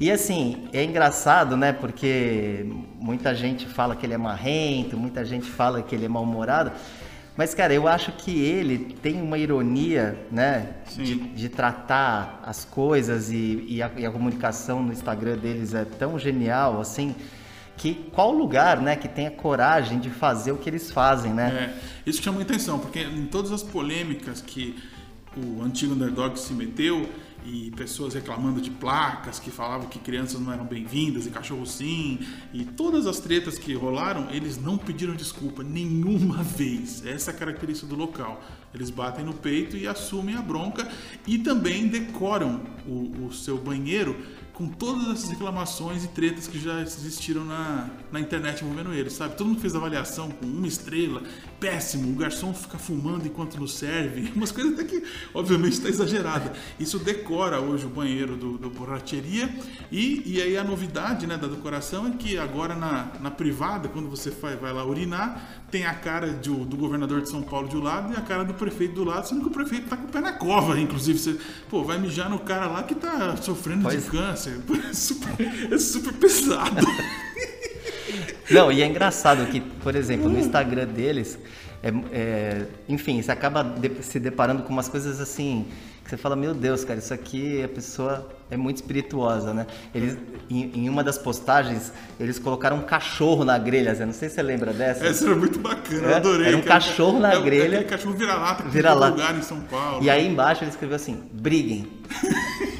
E 0.00 0.10
assim, 0.10 0.68
é 0.72 0.82
engraçado, 0.82 1.56
né? 1.56 1.72
Porque 1.72 2.66
muita 2.98 3.34
gente 3.34 3.66
fala 3.66 3.94
que 3.94 4.06
ele 4.06 4.14
é 4.14 4.18
marrento, 4.18 4.96
muita 4.96 5.24
gente 5.24 5.46
fala 5.46 5.82
que 5.82 5.94
ele 5.94 6.06
é 6.06 6.08
mal-humorado. 6.08 6.72
Mas, 7.36 7.52
cara, 7.52 7.74
eu 7.74 7.88
acho 7.88 8.12
que 8.12 8.30
ele 8.44 8.96
tem 9.02 9.20
uma 9.20 9.36
ironia, 9.36 10.16
né? 10.30 10.74
De, 10.94 11.16
de, 11.16 11.48
tratar 11.48 12.40
as 12.44 12.64
coisas 12.64 13.30
e, 13.30 13.64
e, 13.68 13.82
a, 13.82 13.90
e, 13.96 14.06
a, 14.06 14.10
comunicação 14.10 14.80
no 14.80 14.92
Instagram 14.92 15.36
deles 15.36 15.74
é 15.74 15.84
tão 15.84 16.16
genial, 16.16 16.80
assim, 16.80 17.14
que 17.76 17.94
qual 18.12 18.32
lugar, 18.32 18.80
né, 18.80 18.96
que 18.96 19.08
tenha 19.08 19.30
coragem 19.30 19.98
de 19.98 20.10
fazer 20.10 20.52
o 20.52 20.56
que 20.56 20.68
eles 20.68 20.90
fazem, 20.90 21.32
né? 21.32 21.74
É, 21.74 22.08
isso 22.08 22.22
chama 22.22 22.40
atenção, 22.40 22.78
porque 22.78 23.00
em 23.00 23.26
todas 23.26 23.52
as 23.52 23.62
polêmicas 23.62 24.40
que 24.40 24.76
o 25.36 25.62
antigo 25.62 25.94
underdog 25.94 26.38
se 26.38 26.52
meteu 26.52 27.08
e 27.44 27.70
pessoas 27.72 28.14
reclamando 28.14 28.60
de 28.60 28.70
placas 28.70 29.38
que 29.38 29.50
falavam 29.50 29.86
que 29.86 29.98
crianças 29.98 30.40
não 30.40 30.50
eram 30.50 30.64
bem-vindas 30.64 31.26
e 31.26 31.30
cachorro 31.30 31.66
sim, 31.66 32.20
e 32.54 32.64
todas 32.64 33.06
as 33.06 33.20
tretas 33.20 33.58
que 33.58 33.74
rolaram, 33.74 34.28
eles 34.30 34.56
não 34.56 34.78
pediram 34.78 35.14
desculpa 35.14 35.62
nenhuma 35.62 36.40
vez. 36.56 37.04
Essa 37.04 37.30
é 37.30 37.34
a 37.34 37.36
característica 37.36 37.86
do 37.86 37.96
local. 37.96 38.42
Eles 38.72 38.88
batem 38.88 39.24
no 39.24 39.34
peito 39.34 39.76
e 39.76 39.86
assumem 39.86 40.36
a 40.36 40.42
bronca 40.42 40.88
e 41.26 41.38
também 41.38 41.86
decoram 41.86 42.62
o, 42.86 43.26
o 43.26 43.32
seu 43.32 43.58
banheiro 43.58 44.16
com 44.54 44.68
todas 44.68 45.08
essas 45.08 45.30
reclamações 45.30 46.04
e 46.04 46.08
tretas 46.08 46.46
que 46.46 46.58
já 46.58 46.80
existiram 46.80 47.44
na, 47.44 47.90
na 48.10 48.20
internet 48.20 48.64
envolvendo 48.64 48.94
eles, 48.94 49.12
sabe? 49.12 49.36
Todo 49.36 49.48
mundo 49.48 49.60
fez 49.60 49.74
avaliação 49.74 50.30
com 50.30 50.46
uma 50.46 50.66
estrela, 50.66 51.22
péssimo, 51.58 52.12
o 52.12 52.14
garçom 52.14 52.54
fica 52.54 52.78
fumando 52.78 53.26
enquanto 53.26 53.58
nos 53.58 53.74
serve, 53.74 54.30
umas 54.36 54.52
coisas 54.52 54.74
até 54.74 54.84
que, 54.84 55.02
obviamente, 55.34 55.72
está 55.72 55.88
exagerada. 55.88 56.52
Isso 56.78 57.00
decora 57.00 57.60
hoje 57.60 57.84
o 57.84 57.88
banheiro 57.88 58.36
do, 58.36 58.56
do 58.56 58.70
borracheria 58.70 59.52
e, 59.90 60.22
e 60.24 60.40
aí 60.40 60.56
a 60.56 60.62
novidade 60.62 61.26
né, 61.26 61.36
da 61.36 61.48
decoração 61.48 62.06
é 62.06 62.10
que 62.12 62.38
agora 62.38 62.76
na, 62.76 63.08
na 63.20 63.32
privada, 63.32 63.88
quando 63.88 64.08
você 64.08 64.30
vai, 64.30 64.56
vai 64.56 64.72
lá 64.72 64.84
urinar, 64.84 65.64
tem 65.68 65.84
a 65.84 65.94
cara 65.94 66.32
do, 66.32 66.64
do 66.64 66.76
governador 66.76 67.20
de 67.20 67.28
São 67.28 67.42
Paulo 67.42 67.68
de 67.68 67.76
um 67.76 67.82
lado 67.82 68.12
e 68.12 68.16
a 68.16 68.20
cara 68.20 68.44
do 68.44 68.54
prefeito 68.54 68.94
do 68.94 69.02
lado, 69.02 69.26
sendo 69.26 69.40
que 69.40 69.48
o 69.48 69.50
prefeito 69.50 69.88
tá 69.88 69.96
com 69.96 70.04
o 70.04 70.08
pé 70.08 70.20
na 70.20 70.32
cova, 70.32 70.78
inclusive. 70.78 71.18
Você, 71.18 71.36
pô, 71.68 71.82
vai 71.82 71.98
mijar 71.98 72.30
no 72.30 72.38
cara 72.38 72.68
lá 72.68 72.84
que 72.84 72.94
tá 72.94 73.36
sofrendo 73.38 73.82
pois. 73.82 74.04
de 74.04 74.08
câncer. 74.08 74.43
É 74.90 74.92
super, 74.92 75.72
é 75.72 75.78
super 75.78 76.12
pesado. 76.14 76.86
Não, 78.50 78.70
e 78.70 78.82
é 78.82 78.86
engraçado 78.86 79.46
que, 79.46 79.60
por 79.60 79.96
exemplo, 79.96 80.28
no 80.28 80.38
Instagram 80.38 80.86
deles, 80.86 81.38
é, 81.82 81.92
é, 82.12 82.66
enfim, 82.88 83.20
você 83.20 83.32
acaba 83.32 83.62
de, 83.62 84.02
se 84.02 84.20
deparando 84.20 84.62
com 84.62 84.72
umas 84.72 84.88
coisas 84.88 85.20
assim 85.20 85.66
que 86.04 86.10
você 86.10 86.18
fala, 86.18 86.36
meu 86.36 86.52
Deus, 86.52 86.84
cara, 86.84 86.98
isso 86.98 87.14
aqui 87.14 87.62
a 87.62 87.68
pessoa 87.68 88.28
é 88.50 88.58
muito 88.58 88.76
espirituosa, 88.76 89.54
né? 89.54 89.66
Eles, 89.94 90.18
em, 90.50 90.70
em 90.74 90.88
uma 90.88 91.02
das 91.02 91.16
postagens, 91.16 91.90
eles 92.20 92.38
colocaram 92.38 92.76
um 92.76 92.82
cachorro 92.82 93.42
na 93.42 93.56
grelha, 93.56 93.94
Zé. 93.94 94.04
Não 94.04 94.12
sei 94.12 94.28
se 94.28 94.34
você 94.34 94.42
lembra 94.42 94.74
dessa. 94.74 95.06
Essa 95.06 95.24
era 95.24 95.34
muito 95.34 95.58
bacana, 95.58 96.06
é, 96.06 96.10
eu 96.10 96.16
adorei. 96.16 96.48
Era 96.48 96.56
um 96.58 96.62
cachorro 96.62 97.18
na 97.18 97.32
é, 97.32 97.40
grelha. 97.40 97.78
Aquele 97.78 97.84
cachorro 97.84 98.14
vira-lata 98.14 98.62
que 98.64 98.68
vira 98.68 98.94
tem 98.94 99.10
lugar 99.10 99.38
em 99.38 99.42
São 99.42 99.60
Paulo. 99.62 100.04
E 100.04 100.10
aí 100.10 100.28
embaixo 100.28 100.62
ele 100.62 100.70
escreveu 100.70 100.96
assim, 100.96 101.22
briguem. 101.32 101.88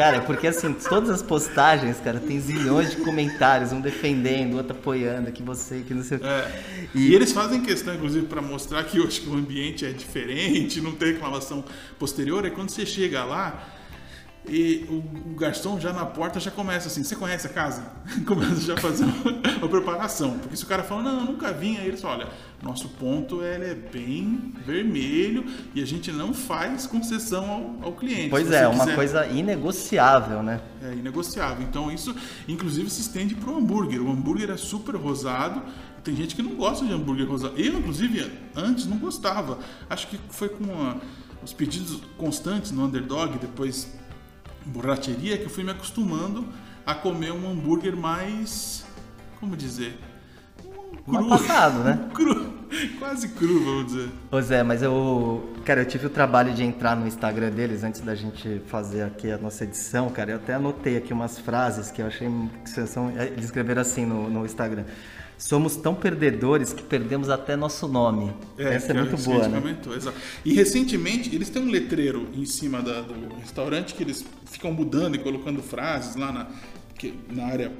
Cara, 0.00 0.22
porque 0.22 0.46
assim, 0.46 0.72
todas 0.72 1.10
as 1.10 1.22
postagens, 1.22 2.00
cara, 2.00 2.18
tem 2.18 2.40
zilhões 2.40 2.90
de 2.90 2.96
comentários, 2.96 3.70
um 3.70 3.82
defendendo, 3.82 4.56
outro 4.56 4.72
apoiando, 4.72 5.30
que 5.30 5.42
você, 5.42 5.82
que 5.86 5.92
não 5.92 6.02
sei 6.02 6.16
o 6.16 6.26
é. 6.26 6.62
e... 6.94 7.08
e... 7.10 7.14
eles 7.14 7.32
fazem 7.32 7.60
questão, 7.60 7.94
inclusive, 7.94 8.24
para 8.26 8.40
mostrar 8.40 8.82
que 8.84 8.98
que 9.06 9.28
o 9.28 9.34
ambiente 9.34 9.84
é 9.84 9.90
diferente, 9.90 10.80
não 10.80 10.92
tem 10.92 11.12
reclamação 11.12 11.62
posterior, 11.98 12.46
é 12.46 12.50
quando 12.50 12.70
você 12.70 12.86
chega 12.86 13.24
lá, 13.24 13.79
e 14.50 14.84
o, 14.88 15.30
o, 15.30 15.34
garçom 15.36 15.78
já 15.78 15.92
na 15.92 16.04
porta 16.04 16.40
já 16.40 16.50
começa 16.50 16.88
assim, 16.88 17.04
você 17.04 17.14
conhece 17.14 17.46
a 17.46 17.50
casa? 17.50 17.84
começa 18.26 18.60
já 18.60 18.74
a 18.74 18.76
fazer 18.76 19.04
uma, 19.04 19.68
preparação. 19.68 20.38
Porque 20.38 20.56
se 20.56 20.64
o 20.64 20.66
cara 20.66 20.82
fala, 20.82 21.02
não, 21.02 21.20
eu 21.20 21.24
nunca 21.26 21.52
vim, 21.52 21.76
aí 21.76 21.86
eles 21.86 22.00
falam, 22.00 22.18
olha, 22.18 22.28
nosso 22.60 22.88
ponto 22.88 23.42
ele 23.44 23.64
é 23.64 23.74
bem 23.74 24.52
vermelho 24.66 25.44
e 25.72 25.80
a 25.80 25.86
gente 25.86 26.10
não 26.10 26.34
faz 26.34 26.84
concessão 26.84 27.48
ao, 27.48 27.88
ao 27.88 27.92
cliente. 27.92 28.30
Pois 28.30 28.50
é, 28.50 28.66
uma 28.66 28.92
coisa 28.92 29.24
inegociável, 29.26 30.42
né? 30.42 30.60
É, 30.82 30.94
inegociável. 30.94 31.62
Então 31.62 31.90
isso, 31.92 32.12
inclusive, 32.48 32.90
se 32.90 33.02
estende 33.02 33.36
para 33.36 33.50
o 33.50 33.56
hambúrguer. 33.56 34.02
O 34.02 34.10
hambúrguer 34.10 34.50
é 34.50 34.56
super 34.56 34.96
rosado, 34.96 35.62
tem 36.02 36.16
gente 36.16 36.34
que 36.34 36.42
não 36.42 36.56
gosta 36.56 36.84
de 36.84 36.92
hambúrguer 36.92 37.28
rosado. 37.28 37.54
Eu, 37.56 37.78
inclusive, 37.78 38.28
antes 38.56 38.86
não 38.86 38.98
gostava. 38.98 39.60
Acho 39.88 40.08
que 40.08 40.18
foi 40.28 40.48
com 40.48 40.64
a, 40.82 40.96
os 41.40 41.52
pedidos 41.52 42.02
constantes 42.18 42.72
no 42.72 42.84
Underdog, 42.84 43.38
depois 43.38 44.00
borracheria 44.66 45.38
que 45.38 45.44
eu 45.44 45.50
fui 45.50 45.64
me 45.64 45.70
acostumando 45.70 46.46
a 46.86 46.94
comer 46.94 47.32
um 47.32 47.50
hambúrguer 47.50 47.96
mais. 47.96 48.84
Como 49.38 49.56
dizer? 49.56 49.98
Cru. 51.04 51.28
passado, 51.28 51.84
né? 51.84 52.08
cru. 52.14 52.60
Quase 52.98 53.28
cru, 53.30 53.64
vamos 53.64 53.86
dizer. 53.86 54.08
Ô 54.30 54.40
Zé, 54.40 54.62
mas 54.62 54.82
eu. 54.82 55.52
Cara, 55.64 55.80
eu 55.80 55.84
tive 55.84 56.06
o 56.06 56.10
trabalho 56.10 56.52
de 56.54 56.62
entrar 56.62 56.94
no 56.94 57.06
Instagram 57.06 57.50
deles 57.50 57.82
antes 57.82 58.00
da 58.00 58.14
gente 58.14 58.60
fazer 58.66 59.02
aqui 59.02 59.30
a 59.30 59.38
nossa 59.38 59.64
edição, 59.64 60.08
cara. 60.08 60.32
Eu 60.32 60.36
até 60.36 60.54
anotei 60.54 60.96
aqui 60.96 61.12
umas 61.12 61.38
frases 61.38 61.90
que 61.90 62.00
eu 62.00 62.06
achei 62.06 62.28
que 62.62 62.86
são. 62.86 63.10
Eles 63.10 63.46
escreveram 63.46 63.82
assim 63.82 64.06
no, 64.06 64.30
no 64.30 64.44
Instagram. 64.44 64.84
Somos 65.40 65.74
tão 65.74 65.94
perdedores 65.94 66.74
que 66.74 66.82
perdemos 66.82 67.30
até 67.30 67.56
nosso 67.56 67.88
nome. 67.88 68.30
É, 68.58 68.74
Essa 68.74 68.92
é 68.92 68.94
muito 68.94 69.16
boa, 69.16 69.48
né? 69.48 69.58
Comentou, 69.58 69.96
exato. 69.96 70.16
E 70.44 70.52
recentemente 70.52 71.34
eles 71.34 71.48
têm 71.48 71.62
um 71.62 71.70
letreiro 71.70 72.28
em 72.34 72.44
cima 72.44 72.82
da, 72.82 73.00
do 73.00 73.34
restaurante 73.36 73.94
que 73.94 74.02
eles 74.02 74.22
ficam 74.44 74.70
mudando 74.70 75.14
e 75.14 75.18
colocando 75.18 75.62
frases 75.62 76.14
lá 76.14 76.30
na, 76.30 76.46
que, 76.98 77.14
na 77.30 77.46
área 77.46 77.72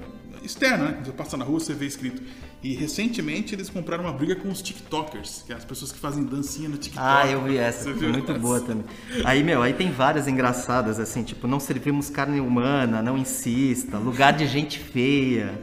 externa, 0.42 0.84
né? 0.84 1.00
Você 1.04 1.12
passa 1.12 1.36
na 1.36 1.44
rua, 1.44 1.60
você 1.60 1.74
vê 1.74 1.84
escrito. 1.84 2.22
E 2.62 2.74
recentemente 2.74 3.54
eles 3.54 3.68
compraram 3.68 4.04
uma 4.04 4.12
briga 4.12 4.36
com 4.36 4.48
os 4.48 4.62
TikTokers, 4.62 5.44
que 5.46 5.52
é 5.52 5.56
as 5.56 5.64
pessoas 5.64 5.92
que 5.92 5.98
fazem 5.98 6.24
dancinha 6.24 6.66
no 6.66 6.78
TikTok. 6.78 7.06
Ah, 7.06 7.26
eu 7.26 7.44
vi 7.44 7.58
essa, 7.58 7.92
foi 7.92 8.08
muito 8.08 8.32
essa? 8.32 8.40
boa 8.40 8.60
também. 8.60 8.86
Aí, 9.22 9.44
meu, 9.44 9.62
aí 9.62 9.74
tem 9.74 9.90
várias 9.90 10.26
engraçadas, 10.26 10.98
assim, 10.98 11.22
tipo, 11.22 11.46
não 11.46 11.60
servimos 11.60 12.08
carne 12.08 12.40
humana, 12.40 13.02
não 13.02 13.18
insista, 13.18 13.98
lugar 13.98 14.32
de 14.32 14.46
gente 14.46 14.78
feia. 14.78 15.60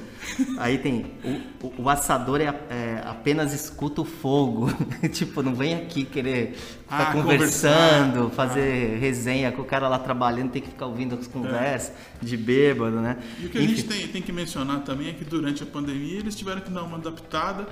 Aí 0.58 0.78
tem 0.78 1.06
o, 1.24 1.84
o, 1.84 1.90
assador 1.90 2.42
é, 2.42 2.46
é, 2.46 3.04
apenas 3.06 3.54
escuta 3.54 4.02
o 4.02 4.06
fogo. 4.06 4.72
tipo, 5.12 5.42
não 5.42 5.56
vem 5.56 5.76
aqui 5.76 6.06
querer 6.06 6.54
ficar 6.56 7.10
Ah, 7.10 7.14
conversando, 7.14 8.30
fazer 8.30 8.98
resenha 9.00 9.52
com 9.52 9.62
o 9.62 9.66
cara 9.66 9.88
lá 9.88 10.00
trabalhando, 10.00 10.52
tem 10.52 10.62
que 10.62 10.70
ficar 10.70 10.86
ouvindo 10.86 11.16
as 11.16 11.28
conversas 11.28 11.94
de 12.22 12.38
bêbado, 12.38 13.00
né? 13.00 13.18
E 13.40 13.46
o 13.46 13.50
que 13.50 13.58
a 13.58 13.62
Enfim. 13.62 13.76
gente 13.76 13.88
tem, 13.88 14.08
tem 14.08 14.22
que 14.22 14.32
mencionar 14.32 14.82
também 14.82 15.10
é 15.10 15.14
que 15.14 15.24
durante 15.24 15.64
a 15.64 15.66
pandemia 15.66 16.20
eles 16.20 16.36
tiveram 16.36 16.62
que 16.62 16.70
dar 16.70 16.84
uma 16.84 16.98
adaptada 16.98 17.68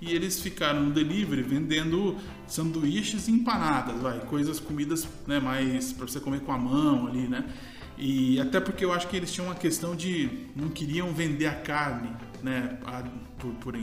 e 0.00 0.12
eles 0.12 0.40
ficaram 0.40 0.82
no 0.82 0.90
delivery 0.90 1.42
vendendo 1.42 2.16
sanduíches 2.46 3.28
e 3.28 3.32
empanadas, 3.32 4.00
vai, 4.00 4.20
coisas, 4.20 4.60
comidas 4.60 5.08
né, 5.26 5.40
mais 5.40 5.92
para 5.92 6.06
você 6.06 6.20
comer 6.20 6.40
com 6.40 6.52
a 6.52 6.58
mão 6.58 7.06
ali, 7.06 7.28
né? 7.28 7.44
E 7.96 8.38
até 8.40 8.60
porque 8.60 8.84
eu 8.84 8.92
acho 8.92 9.08
que 9.08 9.16
eles 9.16 9.32
tinham 9.32 9.46
uma 9.48 9.54
questão 9.54 9.96
de 9.96 10.28
não 10.54 10.68
queriam 10.68 11.12
vender 11.12 11.46
a 11.46 11.54
carne, 11.54 12.10
né, 12.42 12.78
a- 12.84 13.02
por, 13.38 13.52
por, 13.54 13.74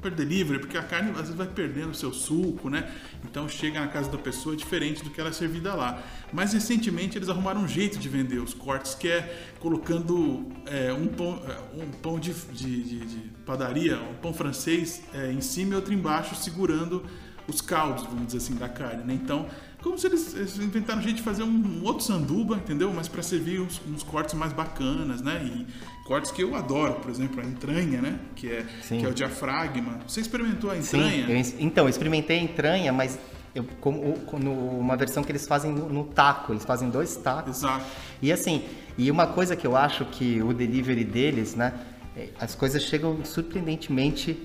por 0.00 0.10
delivery, 0.12 0.60
porque 0.60 0.76
a 0.78 0.82
carne 0.82 1.10
às 1.10 1.16
vezes 1.22 1.34
vai 1.34 1.46
perdendo 1.48 1.90
o 1.90 1.94
seu 1.94 2.12
suco, 2.12 2.68
né? 2.70 2.88
Então 3.24 3.48
chega 3.48 3.80
na 3.80 3.88
casa 3.88 4.08
da 4.10 4.18
pessoa 4.18 4.54
diferente 4.54 5.02
do 5.02 5.10
que 5.10 5.20
ela 5.20 5.30
é 5.30 5.32
servida 5.32 5.74
lá. 5.74 6.00
Mas 6.32 6.52
recentemente 6.52 7.18
eles 7.18 7.28
arrumaram 7.28 7.62
um 7.62 7.68
jeito 7.68 7.98
de 7.98 8.08
vender 8.08 8.38
os 8.38 8.54
cortes 8.54 8.94
que 8.94 9.08
é 9.08 9.48
colocando 9.58 10.46
é, 10.66 10.92
um 10.92 11.08
pão, 11.08 11.42
é, 11.48 11.80
um 11.82 11.90
pão 11.90 12.20
de, 12.20 12.32
de- 12.32 12.82
de- 12.84 13.00
de 13.06 13.18
padaria, 13.44 13.98
um 14.00 14.14
pão 14.14 14.32
francês 14.32 15.02
é, 15.12 15.32
em 15.32 15.40
cima 15.40 15.72
e 15.72 15.76
outro 15.76 15.92
embaixo, 15.92 16.34
segurando 16.36 17.04
os 17.48 17.60
caldos, 17.60 18.04
vamos 18.04 18.26
dizer 18.26 18.38
assim, 18.38 18.54
da 18.54 18.68
carne, 18.68 19.04
né? 19.04 19.14
Então, 19.14 19.46
como 19.86 19.98
se 19.98 20.06
eles, 20.08 20.34
eles 20.34 20.58
inventaram 20.58 21.00
jeito 21.00 21.16
de 21.16 21.22
fazer 21.22 21.42
um, 21.42 21.46
um 21.48 21.84
outro 21.84 22.04
sanduba, 22.04 22.56
entendeu? 22.56 22.92
Mas 22.94 23.06
para 23.08 23.22
servir 23.22 23.60
uns, 23.60 23.80
uns 23.88 24.02
cortes 24.02 24.34
mais 24.34 24.52
bacanas, 24.52 25.22
né? 25.22 25.40
E 25.44 25.66
cortes 26.04 26.30
que 26.30 26.42
eu 26.42 26.54
adoro, 26.56 26.94
por 26.94 27.10
exemplo, 27.10 27.40
a 27.40 27.44
entranha, 27.44 28.00
né? 28.02 28.18
Que 28.34 28.50
é, 28.50 28.66
Sim. 28.82 28.98
que 28.98 29.06
é 29.06 29.08
o 29.08 29.14
diafragma. 29.14 29.98
Você 30.06 30.20
experimentou 30.20 30.70
a 30.70 30.74
Sim, 30.82 30.98
entranha? 30.98 31.26
eu, 31.30 31.54
então, 31.60 31.84
eu 31.84 31.88
experimentei 31.88 32.38
a 32.38 32.42
entranha, 32.42 32.92
mas 32.92 33.18
eu, 33.54 33.64
como, 33.80 34.00
o- 34.00 34.38
no- 34.38 34.78
uma 34.78 34.96
versão 34.96 35.22
que 35.22 35.30
eles 35.30 35.46
fazem 35.46 35.72
no, 35.72 35.88
no 35.88 36.04
taco, 36.04 36.52
eles 36.52 36.64
fazem 36.64 36.90
dois 36.90 37.16
tacos. 37.16 37.58
Exato. 37.58 37.84
E 38.20 38.32
assim, 38.32 38.64
e 38.98 39.10
uma 39.10 39.26
coisa 39.28 39.54
que 39.54 39.66
eu 39.66 39.76
acho 39.76 40.04
que 40.06 40.42
o 40.42 40.52
delivery 40.52 41.04
deles, 41.04 41.54
né, 41.54 41.72
é, 42.16 42.28
as 42.40 42.54
coisas 42.54 42.82
chegam 42.82 43.24
surpreendentemente 43.24 44.36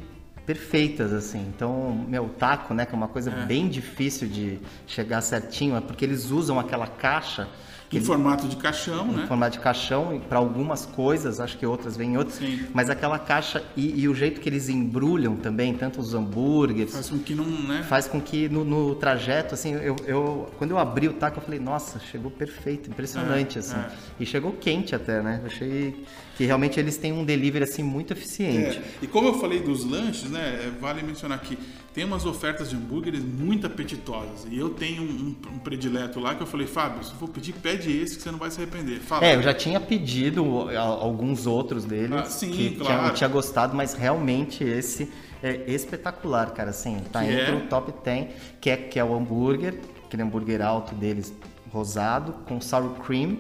perfeitas, 0.46 1.14
assim. 1.14 1.46
Então, 1.56 2.06
meu, 2.08 2.28
taco, 2.30 2.74
né, 2.74 2.86
que 2.86 2.94
é 2.94 2.98
uma 2.98 3.08
coisa 3.08 3.32
bem 3.32 3.68
difícil 3.68 4.28
de 4.28 4.60
chegar 4.88 5.22
certinho, 5.22 5.76
é 5.76 5.82
porque 5.82 6.04
eles 6.06 6.32
usam 6.32 6.60
aquela 6.60 6.88
caixa 6.88 7.48
que 7.90 7.98
Em 7.98 8.00
eles- 8.00 8.08
formato 8.08 8.48
de 8.48 8.56
caixão, 8.56 9.10
em 9.10 9.16
né? 9.18 9.28
formato 9.28 9.58
de 9.58 9.60
caixão 9.64 10.22
para 10.30 10.40
algumas 10.40 10.86
coisas, 10.86 11.42
acho 11.42 11.58
que 11.58 11.66
outras 11.66 11.98
vêm 11.98 12.14
em 12.14 12.18
outras. 12.18 12.38
Sim. 12.38 12.68
Mas 12.74 12.90
aquela 12.90 13.20
caixa 13.20 13.62
e, 13.76 14.00
e 14.02 14.08
o 14.08 14.16
jeito 14.16 14.40
que 14.40 14.48
eles 14.48 14.70
embrulham 14.70 15.36
também, 15.36 15.74
tanto 15.74 16.00
os 16.00 16.14
hambúrgueres, 16.14 16.94
Faz 16.94 17.10
com 17.10 17.20
que 17.20 17.36
não, 17.36 17.44
né? 17.46 17.84
faz 17.84 18.08
com 18.08 18.22
que 18.22 18.48
no, 18.48 18.64
no 18.64 18.96
trajeto, 18.96 19.54
assim, 19.56 19.74
eu, 19.74 19.98
eu- 20.08 20.50
quando 20.58 20.72
eu 20.72 20.80
abri 20.80 21.10
o 21.10 21.14
taco, 21.14 21.40
eu 21.40 21.44
falei, 21.44 21.60
nossa, 21.60 22.00
chegou 22.00 22.32
perfeito, 22.32 22.90
impressionante, 22.90 23.58
É, 23.58 23.60
assim. 23.60 23.76
é. 23.76 23.90
E 24.22 24.26
chegou 24.26 24.54
quente 24.54 24.96
até, 24.96 25.22
né? 25.22 25.40
Eu 25.42 25.48
achei 25.48 26.06
que 26.42 26.46
realmente 26.48 26.80
eles 26.80 26.98
têm 26.98 27.14
um 27.14 27.24
delivery, 27.24 27.66
assim, 27.66 27.84
muito 27.84 28.14
eficiente. 28.14 28.80
É, 28.80 28.84
e 29.04 29.06
como 29.06 29.28
eu 29.28 29.36
falei 29.36 29.60
dos 29.60 29.86
lanches, 29.86 30.28
né, 30.28 30.64
é, 30.66 30.72
vale 30.82 31.04
mencionar 31.04 31.40
que 31.40 31.56
tem 31.94 32.04
umas 32.04 32.26
ofertas 32.26 32.68
de 32.72 32.76
hambúrgueres 32.76 33.24
muito 33.24 33.68
apetitosas. 33.68 34.48
E 34.50 34.58
eu 34.58 34.72
tenho 34.72 35.04
um, 35.04 35.36
um 35.54 35.60
predileto 35.60 36.20
lá 36.20 36.34
que 36.34 36.42
eu 36.42 36.48
falei, 36.48 36.66
Fábio, 36.66 37.04
se 37.04 37.14
for 37.14 37.30
pedir, 37.30 37.54
pede 37.54 37.96
esse 37.96 38.16
que 38.16 38.24
você 38.24 38.32
não 38.32 38.40
vai 38.40 38.50
se 38.50 38.60
arrepender. 38.60 39.02
Fala. 39.02 39.24
É, 39.24 39.36
eu 39.36 39.44
já 39.44 39.54
tinha 39.54 39.80
pedido 39.80 40.44
alguns 40.76 41.46
outros 41.46 41.86
deles 41.86 42.12
Ah, 42.18 42.26
sim, 42.26 42.50
que 42.50 42.72
claro. 42.72 42.86
tinha, 42.96 43.08
eu 43.10 43.14
tinha 43.14 43.30
gostado, 43.30 43.76
mas 43.78 43.94
realmente 43.94 44.64
esse 44.64 45.12
é 45.44 45.72
espetacular, 45.72 46.50
cara. 46.56 46.72
Assim, 46.72 46.98
tá 47.12 47.24
Que 47.24 47.30
entre 47.34 47.52
é? 47.52 47.56
o 47.56 47.62
top 47.68 47.94
10, 48.04 48.28
que 48.60 48.72
é, 48.72 48.78
que 48.78 48.98
é 48.98 49.04
o 49.04 49.14
hambúrguer, 49.14 49.76
aquele 50.08 50.24
hambúrguer 50.24 50.60
alto 50.64 50.96
deles, 50.96 51.32
rosado, 51.72 52.34
com 52.48 52.60
sour 52.60 52.96
cream. 53.06 53.38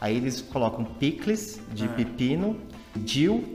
Aí 0.00 0.16
eles 0.16 0.40
colocam 0.40 0.84
pickles 0.84 1.58
É. 1.70 1.74
de 1.74 1.88
pepino, 1.88 2.56
dill, 2.94 3.54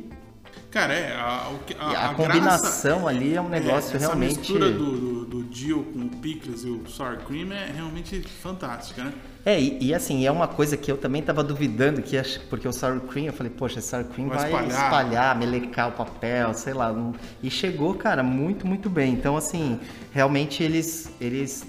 Cara, 0.69 0.93
é, 0.93 1.11
a, 1.13 1.51
a, 1.79 1.85
a, 1.85 2.09
a 2.11 2.13
combinação 2.15 3.05
ali 3.05 3.35
é 3.35 3.41
um 3.41 3.49
graça- 3.49 3.65
negócio 3.65 3.91
é, 3.93 3.95
essa 3.97 4.05
realmente. 4.07 4.37
mistura 4.37 4.71
do, 4.71 5.25
do, 5.25 5.43
do 5.43 5.53
Jill 5.53 5.83
com 5.93 5.99
o 5.99 6.09
pickles 6.09 6.63
e 6.63 6.69
o 6.69 6.87
sour 6.87 7.17
cream 7.27 7.51
é 7.51 7.69
realmente 7.75 8.21
fantástica, 8.21 9.03
né? 9.03 9.13
É, 9.45 9.59
e, 9.59 9.87
e 9.87 9.93
assim, 9.93 10.25
é 10.25 10.31
uma 10.31 10.47
coisa 10.47 10.77
que 10.77 10.89
eu 10.89 10.95
também 10.97 11.21
tava 11.21 11.43
duvidando, 11.43 12.01
que 12.01 12.15
porque 12.49 12.65
o 12.69 12.71
sour 12.71 13.01
cream, 13.01 13.25
eu 13.27 13.33
falei, 13.33 13.51
poxa, 13.51 13.81
sour 13.81 14.05
cream 14.05 14.29
Vai 14.29 14.37
vai, 14.37 14.47
espalhar. 14.47 14.83
espalhar. 14.85 15.37
melecar 15.37 15.89
o 15.89 15.91
papel, 15.91 16.53
sei 16.53 16.73
lá. 16.73 16.89
não- 16.93 17.13
E 17.43 17.49
chegou, 17.49 17.93
cara, 17.95 18.23
muito, 18.23 18.65
muito 18.65 18.89
bem. 18.89 19.11
Então, 19.13 19.35
assim, 19.35 19.77
realmente 20.13 20.63
eles, 20.63 21.11
eles 21.19 21.65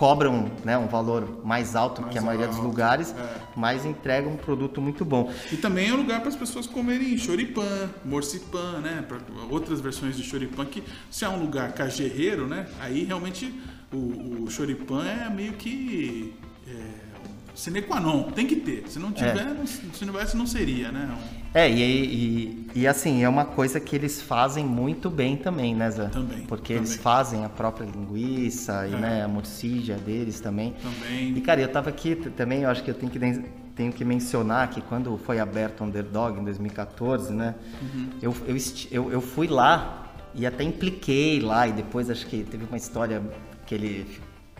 cobram 0.00 0.50
né, 0.64 0.78
um 0.78 0.86
valor 0.86 1.44
mais 1.44 1.76
alto 1.76 2.00
Mais 2.00 2.14
que 2.14 2.18
a 2.18 2.22
maioria 2.22 2.46
dos 2.46 2.56
alto, 2.56 2.66
lugares, 2.66 3.14
é. 3.14 3.36
mas 3.54 3.84
entregam 3.84 4.32
um 4.32 4.36
produto 4.38 4.80
muito 4.80 5.04
bom. 5.04 5.30
E 5.52 5.58
também 5.58 5.90
é 5.90 5.92
um 5.92 5.98
lugar 5.98 6.20
para 6.20 6.30
as 6.30 6.36
pessoas 6.36 6.66
comerem 6.66 7.18
choripan, 7.18 7.90
morcipan, 8.02 8.78
né? 8.80 9.04
Outras 9.50 9.78
versões 9.78 10.16
de 10.16 10.22
choripan 10.22 10.64
que 10.64 10.82
se 11.10 11.26
é 11.26 11.28
um 11.28 11.38
lugar 11.38 11.74
cajerreiro, 11.74 12.46
né? 12.46 12.66
Aí 12.80 13.04
realmente 13.04 13.52
o, 13.92 14.44
o 14.44 14.50
choripan 14.50 15.04
é 15.04 15.28
meio 15.28 15.52
que 15.52 16.34
é, 16.66 17.09
sine 17.54 17.82
qua 17.82 18.00
non, 18.00 18.24
tem 18.30 18.46
que 18.46 18.56
ter. 18.56 18.84
Se 18.88 18.98
não 18.98 19.12
tiver, 19.12 19.44
não, 19.54 19.66
se 19.66 19.82
não 19.84 20.12
tivesse 20.12 20.36
não 20.36 20.46
seria, 20.46 20.90
né? 20.92 21.08
Um- 21.12 21.40
É, 21.52 21.68
e, 21.68 21.82
e, 21.82 22.66
e 22.76 22.86
assim, 22.86 23.24
é 23.24 23.28
uma 23.28 23.44
coisa 23.44 23.80
que 23.80 23.96
eles 23.96 24.22
fazem 24.22 24.64
muito 24.64 25.10
bem 25.10 25.36
também, 25.36 25.74
né, 25.74 25.90
Zé? 25.90 26.06
Também, 26.06 26.46
Porque 26.46 26.74
também. 26.74 26.88
eles 26.88 26.96
fazem 27.02 27.44
a 27.44 27.48
própria 27.48 27.84
linguiça 27.86 28.86
e 28.86 28.94
É. 28.94 28.96
né, 28.96 29.24
a 29.24 29.28
morcilla 29.28 29.96
deles 29.96 30.38
também. 30.40 30.74
Também. 30.80 31.36
E 31.36 31.40
cara, 31.40 31.60
eu 31.60 31.68
tava 31.68 31.88
aqui 31.90 32.14
também, 32.14 32.62
eu 32.62 32.70
acho 32.70 32.84
que 32.84 32.90
eu 32.90 32.94
tenho 32.94 33.10
que, 33.10 33.18
tenho 33.74 33.92
que 33.92 34.04
mencionar 34.04 34.70
que 34.70 34.80
quando 34.80 35.18
foi 35.18 35.40
aberto 35.40 35.80
o 35.80 35.84
Underdog 35.84 36.38
em 36.38 36.44
2014, 36.44 37.32
né? 37.32 37.56
Uhum. 37.82 38.08
Eu, 38.22 38.34
eu, 38.46 38.56
eu, 38.92 39.12
eu 39.12 39.20
fui 39.20 39.48
lá 39.48 40.12
e 40.34 40.46
até 40.46 40.62
impliquei 40.62 41.40
lá 41.40 41.66
e 41.66 41.72
depois 41.72 42.08
acho 42.10 42.26
que 42.26 42.44
teve 42.44 42.64
uma 42.64 42.76
história 42.76 43.20
que 43.66 43.74
ele 43.74 44.06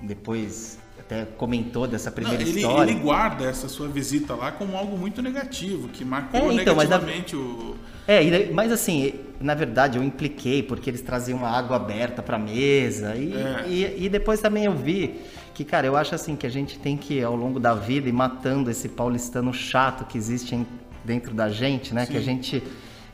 depois 0.03 0.79
até 1.11 1.25
comentou 1.37 1.89
dessa 1.89 2.09
Não, 2.09 2.15
primeira 2.15 2.41
ele, 2.43 2.61
história. 2.61 2.91
ele 2.93 3.01
guarda 3.01 3.45
essa 3.45 3.69
sua 3.69 3.89
visita 3.89 4.35
lá 4.35 4.53
como 4.53 4.77
algo 4.77 4.97
muito 4.97 5.21
negativo, 5.21 5.89
que 5.89 6.05
marcou 6.05 6.39
É, 6.51 6.55
então, 6.55 6.77
mas 6.77 6.91
a- 6.91 6.99
negativamente 6.99 7.35
o. 7.35 7.75
É, 8.07 8.49
mas 8.53 8.71
assim, 8.73 9.15
na 9.41 9.55
verdade 9.55 9.99
eu 9.99 10.05
impliquei 10.05 10.63
porque 10.63 10.89
eles 10.89 11.01
traziam 11.03 11.39
uma 11.39 11.49
água 11.51 11.77
aberta 11.77 12.23
pra 12.23 12.39
mesa 12.39 13.15
e, 13.17 13.33
É. 13.35 13.65
e, 13.69 14.05
e 14.05 14.09
depois 14.09 14.41
também 14.41 14.65
eu 14.65 14.73
vi 14.75 15.21
que, 15.53 15.65
cara, 15.65 15.87
eu 15.87 15.97
acho 15.97 16.15
assim 16.15 16.37
que 16.37 16.47
a 16.47 16.51
gente 16.51 16.79
tem 16.79 16.97
que, 16.97 17.21
ao 17.23 17.35
longo 17.37 17.59
da 17.61 17.75
vida, 17.75 18.09
ir 18.09 18.13
matando 18.13 18.71
esse 18.71 18.89
paulistano 18.89 19.53
chato 19.53 20.05
que 20.07 20.17
existe 20.17 20.55
em- 20.55 20.67
dentro 21.05 21.35
da 21.35 21.49
gente, 21.49 21.93
né? 21.95 22.07
Que 22.07 22.17
a 22.17 22.21
Sim. 22.21 22.27
gente, 22.27 22.63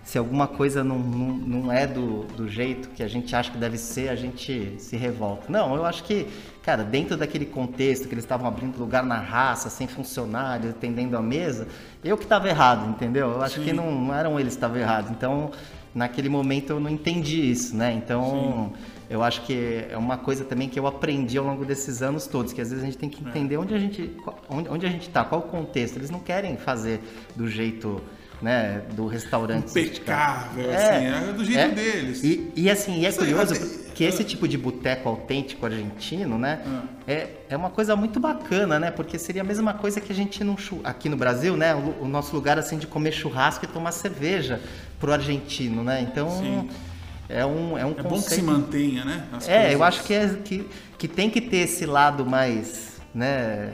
se 0.07 0.17
alguma 0.17 0.47
coisa 0.47 0.85
não, 0.85 1.01
não, 1.01 1.35
não 1.37 1.73
é 1.73 1.85
do, 1.85 2.23
do 2.37 2.49
jeito 2.49 2.91
que 2.91 3.03
a 3.03 3.09
gente 3.09 3.35
acha 3.35 3.51
que 3.51 3.59
deve 3.59 3.77
ser, 3.77 4.09
a 4.09 4.15
gente 4.15 4.77
se 4.79 4.97
revolta. 4.97 5.47
Não, 5.51 5.75
eu 5.75 5.85
acho 5.85 6.05
que, 6.05 6.29
cara, 6.63 6.85
dentro 6.85 7.17
daquele 7.17 7.45
contexto 7.45 8.07
que 8.07 8.15
eles 8.15 8.23
estavam 8.23 8.47
abrindo 8.47 8.79
lugar 8.79 9.03
na 9.05 9.19
raça, 9.19 9.69
sem 9.69 9.89
funcionários, 9.89 10.71
atendendo 10.71 11.17
a 11.17 11.21
mesa, 11.21 11.67
eu 12.05 12.17
que 12.17 12.23
estava 12.23 12.49
errado, 12.49 12.89
entendeu? 12.89 13.31
Eu 13.33 13.43
acho 13.43 13.57
Sim. 13.57 13.65
que 13.65 13.73
não, 13.73 13.91
não 13.91 14.15
eram 14.15 14.39
eles 14.39 14.53
que 14.53 14.59
estavam 14.59 14.79
errados. 14.79 15.11
Então, 15.11 15.51
naquele 15.93 16.29
momento 16.29 16.71
eu 16.71 16.79
não 16.79 16.89
entendi 16.89 17.51
isso, 17.51 17.75
né? 17.77 17.93
Então, 17.93 18.73
eu 19.11 19.25
acho 19.25 19.43
que 19.43 19.87
é 19.91 19.97
uma 19.99 20.17
coisa 20.17 20.45
também 20.45 20.69
que 20.69 20.79
eu 20.79 20.87
aprendi 20.87 21.37
ao 21.37 21.45
longo 21.45 21.65
desses 21.65 22.01
anos 22.01 22.29
todos, 22.29 22.53
que 22.53 22.61
às 22.61 22.69
vezes 22.71 22.85
a 22.85 22.87
gente 22.87 22.97
tem 22.97 23.09
É. 23.09 23.13
que 23.13 23.29
entender 23.29 23.57
onde 23.57 23.75
a 23.75 23.79
gente, 23.79 24.13
onde, 24.49 24.69
onde 24.69 24.87
a 24.87 24.89
gente 24.89 25.09
tá, 25.09 25.25
qual 25.25 25.41
o 25.41 25.45
contexto. 25.45 25.97
Eles 25.97 26.11
não 26.11 26.21
querem 26.21 26.57
fazer 26.57 27.01
do 27.35 27.49
jeito, 27.49 28.01
né, 28.43 28.83
do 28.93 29.07
restaurante. 29.07 29.71
Impecável, 29.71 30.71
assim, 30.71 31.07
é 31.07 31.33
do 31.35 31.45
jeito 31.45 31.59
é. 31.61 31.69
deles. 31.69 32.23
E, 32.23 32.53
e 32.55 32.71
assim, 32.71 33.01
e 33.01 33.07
é 33.07 33.09
Isso 33.09 33.19
curioso 33.19 33.55
até- 33.55 33.87
que 33.95 34.05
esse 34.05 34.23
tipo 34.25 34.47
de 34.47 34.59
boteco 34.59 35.09
autêntico 35.09 35.65
argentino, 35.65 36.39
né, 36.39 36.61
Ah. 36.67 36.83
é, 37.09 37.29
é 37.49 37.57
uma 37.57 37.71
coisa 37.71 37.97
muito 37.97 38.21
bacana, 38.21 38.79
né, 38.79 38.91
porque 38.91 39.19
seria 39.19 39.41
a 39.41 39.45
mesma 39.45 39.73
coisa 39.73 40.01
que 40.03 40.13
a 40.13 40.15
gente 40.15 40.45
não 40.45 40.55
aqui 40.85 41.09
no 41.09 41.17
Brasil, 41.17 41.57
né, 41.57 41.75
o, 41.75 42.05
o 42.05 42.09
nosso 42.09 42.35
lugar 42.37 42.59
assim 42.59 42.77
de 42.77 42.87
comer 42.87 43.13
churrasco 43.13 43.65
e 43.65 43.69
tomar 43.69 43.93
cerveja 43.93 44.61
pro 45.01 45.13
argentino, 45.13 45.83
né, 45.83 46.03
então 46.03 46.29
Sim. 46.29 46.69
é 47.29 47.45
um 47.47 47.79
é 47.79 47.87
um 47.87 47.95
É 47.99 48.03
bom 48.03 48.21
que 48.21 48.31
se 48.35 48.43
mantenha, 48.43 49.03
né? 49.05 49.25
é, 49.49 49.73
eu 49.73 49.79
coisas. 49.79 49.83
acho 49.83 50.05
que, 50.05 50.13
é, 50.13 50.29
que, 50.45 50.67
que 50.99 51.09
tem 51.09 51.31
que 51.31 51.41
ter 51.41 51.59
esse 51.59 51.87
lado 51.87 52.27
mais, 52.27 53.01
né? 53.15 53.73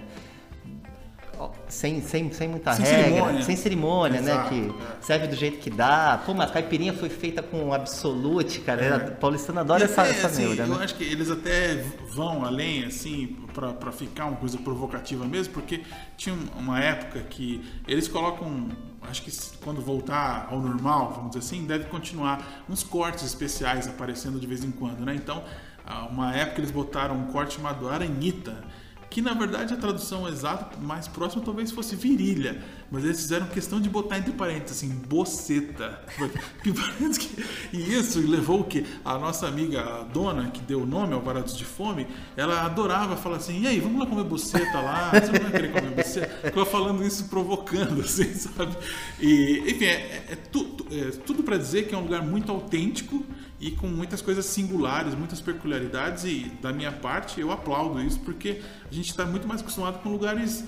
Sem, 1.68 2.00
sem, 2.02 2.30
sem 2.32 2.48
muita 2.48 2.72
Sem 2.74 2.84
regra, 2.84 3.04
cerimônia. 3.10 3.42
sem 3.42 3.56
cerimônia, 3.56 4.18
Exato, 4.20 4.54
né? 4.54 4.70
Que 5.00 5.04
serve 5.06 5.26
do 5.28 5.36
jeito 5.36 5.58
que 5.58 5.70
dá. 5.70 6.20
Pô, 6.24 6.34
mas 6.34 6.50
a 6.50 6.52
caipirinha 6.52 6.92
foi 6.92 7.08
feita 7.08 7.42
com 7.42 7.72
absolute, 7.72 8.60
cara. 8.60 8.96
A 8.96 9.10
paulistana 9.12 9.60
adora 9.62 9.84
essa, 9.84 10.02
essa 10.06 10.26
assim, 10.26 10.42
neura, 10.46 10.64
eu 10.64 10.78
né? 10.78 10.84
acho 10.84 10.94
que 10.94 11.04
eles 11.04 11.30
até 11.30 11.74
vão 12.14 12.44
além, 12.44 12.84
assim, 12.84 13.36
pra, 13.54 13.72
pra 13.72 13.92
ficar 13.92 14.26
uma 14.26 14.36
coisa 14.36 14.58
provocativa 14.58 15.24
mesmo, 15.24 15.52
porque 15.54 15.82
tinha 16.16 16.34
um- 16.34 16.60
uma 16.60 16.80
época 16.80 17.20
que 17.20 17.64
eles 17.88 18.08
colocam, 18.08 18.68
acho 19.02 19.22
que 19.22 19.30
quando 19.64 19.80
voltar 19.80 20.48
ao 20.50 20.60
normal, 20.60 21.12
vamos 21.16 21.30
dizer 21.32 21.40
assim, 21.46 21.64
deve 21.66 21.84
continuar 21.84 22.64
uns 22.68 22.82
cortes 22.82 23.24
especiais 23.24 23.86
aparecendo 23.88 24.38
de 24.38 24.46
vez 24.46 24.62
em 24.64 24.70
quando, 24.70 25.00
né? 25.04 25.14
Então, 25.14 25.42
há 25.86 26.04
uma 26.06 26.34
época 26.34 26.60
eles 26.60 26.70
botaram 26.70 27.16
um 27.16 27.26
corte 27.26 27.56
chamado 27.56 27.88
Aranhita, 27.88 28.62
que 29.12 29.20
na 29.20 29.34
verdade 29.34 29.74
a 29.74 29.76
tradução 29.76 30.26
exata 30.26 30.78
mais 30.80 31.06
próxima 31.06 31.42
talvez 31.44 31.70
fosse 31.70 31.94
virilha, 31.94 32.62
mas 32.90 33.04
eles 33.04 33.20
fizeram 33.20 33.46
questão 33.46 33.78
de 33.78 33.90
botar 33.90 34.16
entre 34.16 34.32
parênteses 34.32 34.78
assim, 34.78 34.88
boceta. 35.06 36.00
E 37.72 37.94
isso 37.94 38.20
levou 38.20 38.60
o 38.60 38.64
que? 38.64 38.86
A 39.04 39.18
nossa 39.18 39.46
amiga 39.46 39.82
a 39.82 40.02
dona, 40.04 40.50
que 40.50 40.60
deu 40.62 40.82
o 40.82 40.86
nome 40.86 41.12
ao 41.12 41.20
Varados 41.20 41.56
de 41.56 41.64
Fome, 41.64 42.06
ela 42.36 42.62
adorava 42.64 43.16
falar 43.16 43.36
assim: 43.36 43.60
e 43.62 43.66
aí, 43.66 43.80
vamos 43.80 44.00
lá 44.00 44.06
comer 44.06 44.24
boceta 44.24 44.80
lá? 44.80 45.10
Você 45.10 45.32
não 45.32 45.40
vai 45.40 45.50
querer 45.50 45.72
comer 45.72 45.90
boceta? 45.90 46.46
Ficou 46.46 46.64
falando 46.66 47.04
isso 47.04 47.24
provocando, 47.28 48.00
assim, 48.02 48.32
sabe? 48.34 48.76
E, 49.20 49.62
enfim, 49.66 49.84
é, 49.84 50.24
é 50.30 50.36
tu- 50.50 50.64
tu- 50.64 50.86
é 50.90 51.10
tudo 51.26 51.42
para 51.42 51.56
dizer 51.58 51.86
que 51.88 51.94
é 51.94 51.98
um 51.98 52.02
lugar 52.02 52.22
muito 52.22 52.50
autêntico 52.50 53.24
e 53.62 53.70
com 53.70 53.86
muitas 53.86 54.20
coisas 54.20 54.44
singulares, 54.44 55.14
muitas 55.14 55.40
peculiaridades 55.40 56.24
e 56.24 56.50
da 56.60 56.72
minha 56.72 56.90
parte 56.90 57.40
eu 57.40 57.52
aplaudo 57.52 58.02
isso 58.02 58.18
porque 58.20 58.60
a 58.90 58.92
gente 58.92 59.08
está 59.10 59.24
muito 59.24 59.46
mais 59.46 59.60
acostumado 59.60 60.02
com 60.02 60.08
lugares 60.08 60.64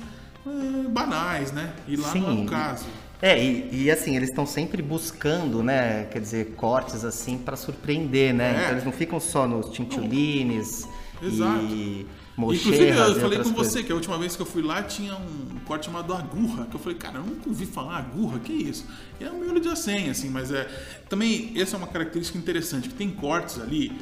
eh, 0.46 0.88
banais, 0.88 1.50
né? 1.50 1.74
E 1.88 1.96
lá 1.96 2.14
não 2.14 2.30
é 2.30 2.42
o 2.44 2.46
caso. 2.46 2.86
É, 3.20 3.42
e, 3.42 3.84
e, 3.84 3.90
assim, 3.90 4.16
eles 4.16 4.28
estão 4.28 4.46
sempre 4.46 4.80
buscando, 4.80 5.62
né? 5.62 6.04
Quer 6.04 6.20
dizer, 6.20 6.54
cortes 6.56 7.04
assim 7.04 7.36
pra 7.36 7.56
surpreender, 7.56 8.32
né? 8.32 8.50
É. 8.50 8.58
Então 8.58 8.70
eles 8.72 8.84
não 8.84 8.92
ficam 8.92 9.18
só 9.18 9.46
nos 9.48 9.70
tintiolines 9.70 10.86
Exato. 11.20 11.64
e 11.64 12.06
Inclusive, 12.36 12.88
eu 12.88 13.20
falei 13.20 13.38
com 13.38 13.52
coisas. 13.52 13.72
você 13.72 13.82
que 13.82 13.92
a 13.92 13.94
última 13.94 14.18
vez 14.18 14.34
que 14.34 14.42
eu 14.42 14.46
fui 14.46 14.62
lá 14.62 14.82
tinha 14.82 15.14
um 15.14 15.60
corte 15.64 15.86
chamado 15.86 16.12
agurra, 16.12 16.66
que 16.66 16.74
eu 16.74 16.80
falei, 16.80 16.98
cara, 16.98 17.18
eu 17.18 17.24
nunca 17.24 17.48
ouvi 17.48 17.64
falar 17.64 17.98
agurra, 17.98 18.38
que 18.40 18.52
isso? 18.52 18.84
E 19.20 19.24
é 19.24 19.30
um 19.30 19.38
miolo 19.38 19.60
de 19.60 19.68
acém, 19.68 20.10
assim, 20.10 20.28
mas 20.28 20.50
é. 20.50 20.68
Também, 21.08 21.52
essa 21.56 21.76
é 21.76 21.78
uma 21.78 21.86
característica 21.86 22.36
interessante, 22.36 22.88
que 22.88 22.94
tem 22.94 23.10
cortes 23.10 23.60
ali, 23.60 23.92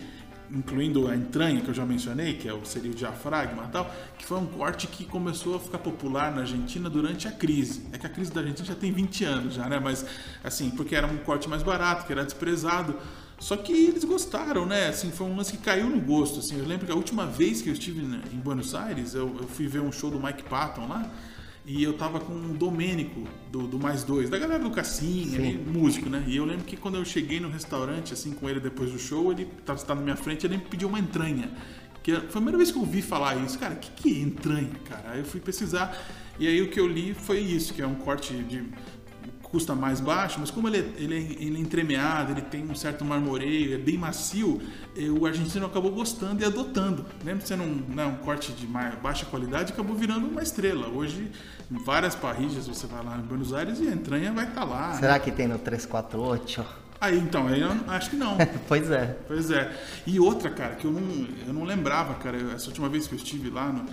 incluindo 0.51 1.09
a 1.09 1.17
entranha 1.17 1.61
que 1.61 1.69
eu 1.69 1.75
já 1.75 1.85
mencionei, 1.85 2.35
que 2.35 2.49
é 2.49 2.55
o, 2.55 2.65
seria 2.65 2.91
o 2.91 2.95
diafragma 2.95 3.65
e 3.65 3.69
tal, 3.69 3.95
que 4.19 4.25
foi 4.25 4.39
um 4.39 4.47
corte 4.47 4.87
que 4.87 5.05
começou 5.05 5.57
a 5.57 5.61
ficar 5.61 5.79
popular 5.79 6.33
na 6.33 6.43
Argentina 6.43 6.89
durante 6.89 7.29
a 7.29 7.33
crise. 7.33 7.87
É 7.93 7.99
que 7.99 8.07
a 8.07 8.11
crise 8.11 8.33
da 8.33 8.41
Argentina 8.41 8.67
já 8.67 8.75
tem 8.75 8.93
20 8.93 9.25
anos 9.25 9.55
já, 9.55 9.69
né? 9.69 9.79
Mas, 9.79 10.07
assim, 10.43 10.71
porque 10.71 10.95
era 10.95 11.07
um 11.07 11.19
corte 11.19 11.49
mais 11.49 11.63
barato, 11.63 12.07
que 12.07 12.13
era 12.13 12.25
desprezado. 12.25 12.97
Só 13.43 13.57
que 13.57 13.73
eles 13.73 14.05
gostaram, 14.05 14.65
né? 14.65 14.87
Assim, 14.87 15.11
foi 15.11 15.27
um 15.27 15.35
lance 15.35 15.57
que 15.57 15.65
caiu 15.65 15.91
no 15.91 16.01
gosto. 16.01 16.39
Assim, 16.39 16.57
eu 16.61 16.65
lembro 16.65 16.87
que 16.87 16.93
a 16.93 16.95
última 16.95 17.27
vez 17.27 17.61
que 17.61 17.69
eu 17.69 17.73
estive 17.73 18.01
né, 18.01 18.23
em 18.33 18.37
Buenos 18.37 18.73
Aires, 18.73 19.15
eu, 19.15 19.37
eu 19.37 19.49
fui 19.49 19.67
ver 19.67 19.81
um 19.81 19.91
show 19.91 20.13
do 20.13 20.23
Mike 20.23 20.45
Patton 20.45 20.87
lá. 20.87 21.11
E 21.67 21.83
eu 21.83 21.93
tava 21.95 22.21
com 22.21 22.33
o 22.33 22.55
Domênico, 22.55 23.25
do, 23.51 23.67
do 23.67 23.81
Mais 23.81 24.05
Dois, 24.05 24.31
da 24.31 24.39
galera 24.39 24.63
do 24.63 24.71
Cassinha, 24.71 25.41
ali, 25.41 25.59
músico, 25.59 26.09
né? 26.09 26.23
E 26.29 26.37
eu 26.37 26.45
lembro 26.45 26.65
que 26.65 26.77
quando 26.77 26.99
eu 26.99 27.05
cheguei 27.05 27.41
no 27.41 27.49
restaurante, 27.49 28.13
assim, 28.13 28.31
com 28.31 28.49
ele 28.49 28.61
depois 28.61 28.93
do 28.93 28.99
show, 28.99 29.33
ele 29.33 29.47
tava 29.67 29.79
sentado 29.79 29.99
na 29.99 30.05
minha 30.05 30.17
frente 30.17 30.47
ele 30.47 30.59
me 30.59 30.65
pediu 30.65 30.89
uma 30.89 31.01
entranha. 31.01 31.51
Que 32.01 32.13
foi 32.13 32.21
a 32.21 32.31
primeira 32.31 32.57
vez 32.57 32.71
que 32.71 32.79
eu 32.79 32.83
ouvi 32.83 33.03
falar 33.03 33.37
isso. 33.45 33.59
Cara, 33.59 33.75
o 33.75 33.77
que, 33.77 33.91
que 33.91 34.21
é 34.21 34.23
entranha, 34.23 34.71
cara? 34.89 35.11
Aí 35.11 35.19
eu 35.19 35.25
fui 35.25 35.41
pesquisar, 35.41 35.97
e 36.39 36.47
aí 36.47 36.63
o 36.63 36.71
que 36.71 36.79
eu 36.79 36.87
li 36.87 37.13
foi 37.13 37.41
isso, 37.41 37.75
que 37.75 37.83
é 37.83 37.87
um 37.87 37.97
corte 37.97 38.35
de 38.35 38.65
custa 39.53 39.75
mais 39.75 40.01
baixo, 40.01 40.41
mas 40.41 40.51
como 40.51 40.67
ele 40.67 40.79
é, 40.79 40.93
ele, 40.97 41.15
é, 41.15 41.19
ele 41.19 41.57
é 41.59 41.61
entremeado, 41.61 42.33
ele 42.33 42.41
tem 42.41 42.65
um 42.65 42.75
certo 42.75 43.05
marmoreio, 43.05 43.75
é 43.75 43.79
bem 43.79 43.99
macio, 43.99 44.63
eh, 44.97 45.11
o 45.11 45.27
argentino 45.27 45.67
acabou 45.67 45.93
gostando 45.93 46.43
e 46.43 46.45
adotando. 46.45 47.05
Mesmo 47.23 47.43
sendo 47.43 47.63
um, 47.63 47.85
né, 47.95 48.07
um 48.07 48.17
corte 48.25 48.51
de 48.53 48.67
baixa 48.67 49.27
qualidade, 49.27 49.75
acabou 49.75 49.95
virando 49.95 50.27
uma 50.27 50.43
estrela. 50.43 50.89
Hoje, 50.89 51.31
em 51.71 51.85
várias 51.85 52.15
parrilhas, 52.15 52.67
você 52.67 52.87
vai 52.87 53.05
lá 53.05 53.19
em 53.19 53.21
Buenos 53.21 53.53
Aires 53.53 53.79
e 53.79 53.89
a 53.89 53.93
entranha 53.93 54.33
vai 54.33 54.49
estar 54.49 54.65
lá. 54.65 54.95
Será 54.95 55.13
né? 55.13 55.19
que 55.19 55.31
tem 55.31 55.47
no 55.47 55.59
348? 55.59 56.65
Aí, 56.99 57.19
então, 57.19 57.47
aí 57.49 57.61
eu 57.61 57.71
acho 57.89 58.09
que 58.09 58.17
não. 58.17 58.39
pois 58.67 58.91
é. 58.91 59.19
Pois 59.29 59.51
é. 59.51 59.71
E 60.07 60.19
outra, 60.19 60.49
cara, 60.49 60.77
que 60.77 60.87
eu 60.87 60.93
não, 60.93 61.29
eu 61.47 61.53
não 61.53 61.65
lembrava, 61.65 62.15
cara, 62.15 62.39
essa 62.55 62.69
última 62.69 62.89
vez 62.89 63.07
que 63.07 63.15
eu 63.15 63.19
estive 63.19 63.51
lá 63.51 63.71
no, 63.71 63.85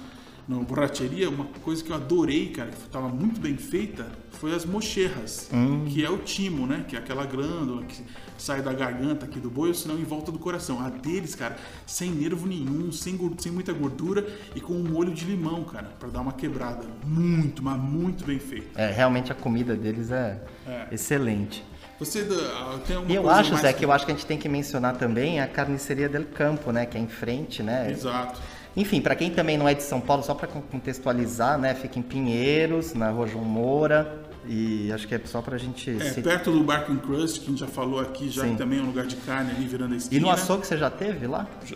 no 0.50 0.64
Borracheria, 0.64 1.30
uma 1.30 1.46
coisa 1.64 1.84
que 1.84 1.92
eu 1.92 1.96
adorei, 1.96 2.50
cara, 2.50 2.72
que 2.72 2.78
estava 2.78 3.08
muito 3.08 3.40
bem 3.40 3.56
feita, 3.56 4.08
foi 4.32 4.56
as 4.56 4.66
mocherras, 4.66 5.48
que 5.88 6.04
é 6.04 6.10
o 6.10 6.18
timo, 6.18 6.66
né? 6.66 6.84
Que 6.88 6.96
é 6.96 7.00
aquela 7.00 7.24
glândula 7.24 7.84
que 7.84 8.02
sai 8.36 8.60
da 8.60 8.74
garganta 8.74 9.26
aqui 9.28 9.40
do 9.40 9.48
boi, 9.48 9.68
ou 9.68 9.76
senão 9.76 10.00
em 10.00 10.04
volta 10.04 10.32
do 10.32 10.40
coração. 10.40 10.84
A 10.84 10.90
deles, 10.90 11.36
cara, 11.36 11.56
sem 11.86 12.10
nervo 12.10 12.48
nenhum, 12.48 12.92
sem, 12.92 13.16
gor- 13.16 13.36
sem 13.38 13.52
muita 13.52 13.72
gordura 13.74 14.26
e 14.56 14.60
com 14.60 14.74
um 14.74 14.84
molho 14.84 15.14
de 15.14 15.24
limão, 15.26 15.64
cara, 15.66 15.90
para 16.00 16.10
dar 16.10 16.22
uma 16.22 16.34
quebrada. 16.34 16.84
Muito, 17.06 17.62
mas 17.62 17.80
muito 17.80 18.26
bem 18.26 18.40
feita. 18.40 18.82
É, 18.82 18.90
realmente 18.92 19.32
a 19.32 19.36
comida 19.36 19.76
deles 19.76 20.10
é, 20.10 20.42
É. 20.68 20.88
excelente. 20.92 21.64
Você 22.00 22.26
ah, 22.56 22.80
tem 22.88 22.98
uma 22.98 23.12
E 23.12 23.14
eu 23.14 23.30
acho, 23.30 23.56
Zé, 23.58 23.72
que 23.74 23.86
eu 23.86 23.92
acho 23.92 24.06
que 24.06 24.12
a 24.14 24.16
gente 24.16 24.26
tem 24.26 24.38
que 24.38 24.50
mencionar 24.50 24.96
também 24.98 25.42
a 25.42 25.48
carniceria 25.48 26.10
del 26.10 26.26
Campo, 26.26 26.72
né? 26.72 26.86
Que 26.88 26.98
é 26.98 27.02
em 27.02 27.08
frente, 27.10 27.62
né? 27.62 27.92
Exato. 27.92 28.40
Enfim, 28.78 29.02
para 29.02 29.16
quem 29.16 29.30
também 29.32 29.58
não 29.58 29.68
é 29.68 29.74
de 29.74 29.84
São 29.84 30.00
Paulo, 30.00 30.24
só 30.24 30.34
para 30.34 30.48
contextualizar, 30.48 31.58
né? 31.58 31.74
Fica 31.76 32.00
em 32.00 32.02
Pinheiros, 32.02 32.94
na 32.94 33.10
Rua 33.10 33.28
João 33.28 33.44
Moura. 33.46 34.24
E 34.48 34.92
acho 34.92 35.08
que 35.08 35.14
é 35.16 35.22
só 35.26 35.42
pra 35.42 35.58
gente. 35.58 35.90
É, 35.90 36.00
se- 36.12 36.22
perto 36.22 36.52
do 36.52 36.64
Barco 36.64 36.96
Crust, 36.98 37.40
que 37.40 37.46
a 37.48 37.50
gente 37.50 37.60
já 37.60 37.68
falou 37.68 38.00
aqui, 38.00 38.30
já 38.30 38.44
Sim. 38.44 38.52
que 38.52 38.58
também 38.58 38.80
é 38.80 38.82
um 38.82 38.86
lugar 38.86 39.06
de 39.06 39.16
carne 39.18 39.52
ali 39.52 39.66
virando 39.68 39.94
a 39.94 39.98
esquina. 39.98 40.18
E 40.20 40.24
no 40.24 40.30
açougue 40.30 40.66
você 40.66 40.78
já 40.78 40.90
teve 40.90 41.28
lá? 41.28 41.48
Já- 41.66 41.76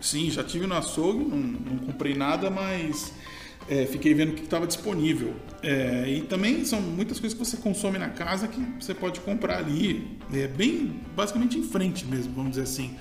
Sim, 0.00 0.30
já 0.30 0.42
tive 0.42 0.66
no 0.66 0.74
açougue, 0.74 1.22
não, 1.24 1.36
não 1.36 1.78
comprei 1.78 2.14
nada, 2.14 2.48
mas 2.48 3.12
é, 3.68 3.84
fiquei 3.84 4.14
vendo 4.14 4.30
o 4.30 4.34
que 4.34 4.42
estava 4.44 4.66
disponível. 4.66 5.34
É, 5.62 6.06
e 6.08 6.22
também 6.22 6.64
são 6.64 6.80
muitas 6.80 7.20
coisas 7.20 7.38
que 7.38 7.44
você 7.44 7.58
consome 7.58 7.98
na 7.98 8.08
casa 8.08 8.48
que 8.48 8.58
você 8.80 8.94
pode 8.94 9.20
comprar 9.20 9.58
ali, 9.58 10.16
é, 10.32 10.48
bem 10.48 11.00
basicamente 11.14 11.58
em 11.58 11.62
frente 11.62 12.06
mesmo, 12.06 12.32
vamos 12.34 12.52
dizer 12.52 12.62
assim. 12.62 12.96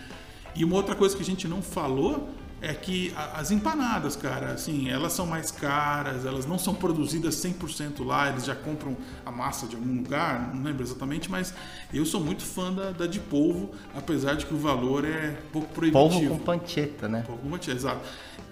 E 0.54 0.66
uma 0.66 0.76
outra 0.76 0.94
coisa 0.94 1.16
que 1.16 1.22
a 1.22 1.26
gente 1.26 1.48
não 1.48 1.62
falou 1.62 2.30
é 2.62 2.74
que 2.74 3.14
as 3.36 3.52
empanadas, 3.52 4.16
cara, 4.16 4.52
assim, 4.52 4.90
elas 4.90 5.14
são 5.14 5.26
mais 5.26 5.50
caras, 5.52 6.26
elas 6.26 6.46
não 6.46 6.60
são 6.60 6.74
produzidas 6.76 7.36
100% 7.36 8.06
lá, 8.06 8.30
eles 8.30 8.46
já 8.46 8.56
compram 8.56 8.98
a 9.26 9.32
massa 9.32 9.66
de 9.68 9.76
algum 9.76 9.96
lugar, 9.96 10.54
não 10.54 10.64
lembro 10.64 10.84
exatamente, 10.84 11.32
mas 11.32 11.54
eu 11.94 12.06
sou 12.06 12.20
muito 12.20 12.44
fã 12.44 12.72
da, 12.74 12.92
da 12.92 13.08
de 13.08 13.20
polvo, 13.20 13.72
apesar 13.96 14.36
de 14.36 14.46
que 14.46 14.54
o 14.54 14.58
valor 14.58 15.06
é 15.06 15.38
um 15.48 15.52
pouco 15.52 15.68
proibitivo. 15.74 16.10
Polvo 16.10 16.30
com 16.30 16.38
pancheta, 16.44 17.08
né? 17.08 17.24
Polvo 17.26 17.42
com 17.44 17.50
pancheta, 17.52 17.78
exato. 17.78 18.00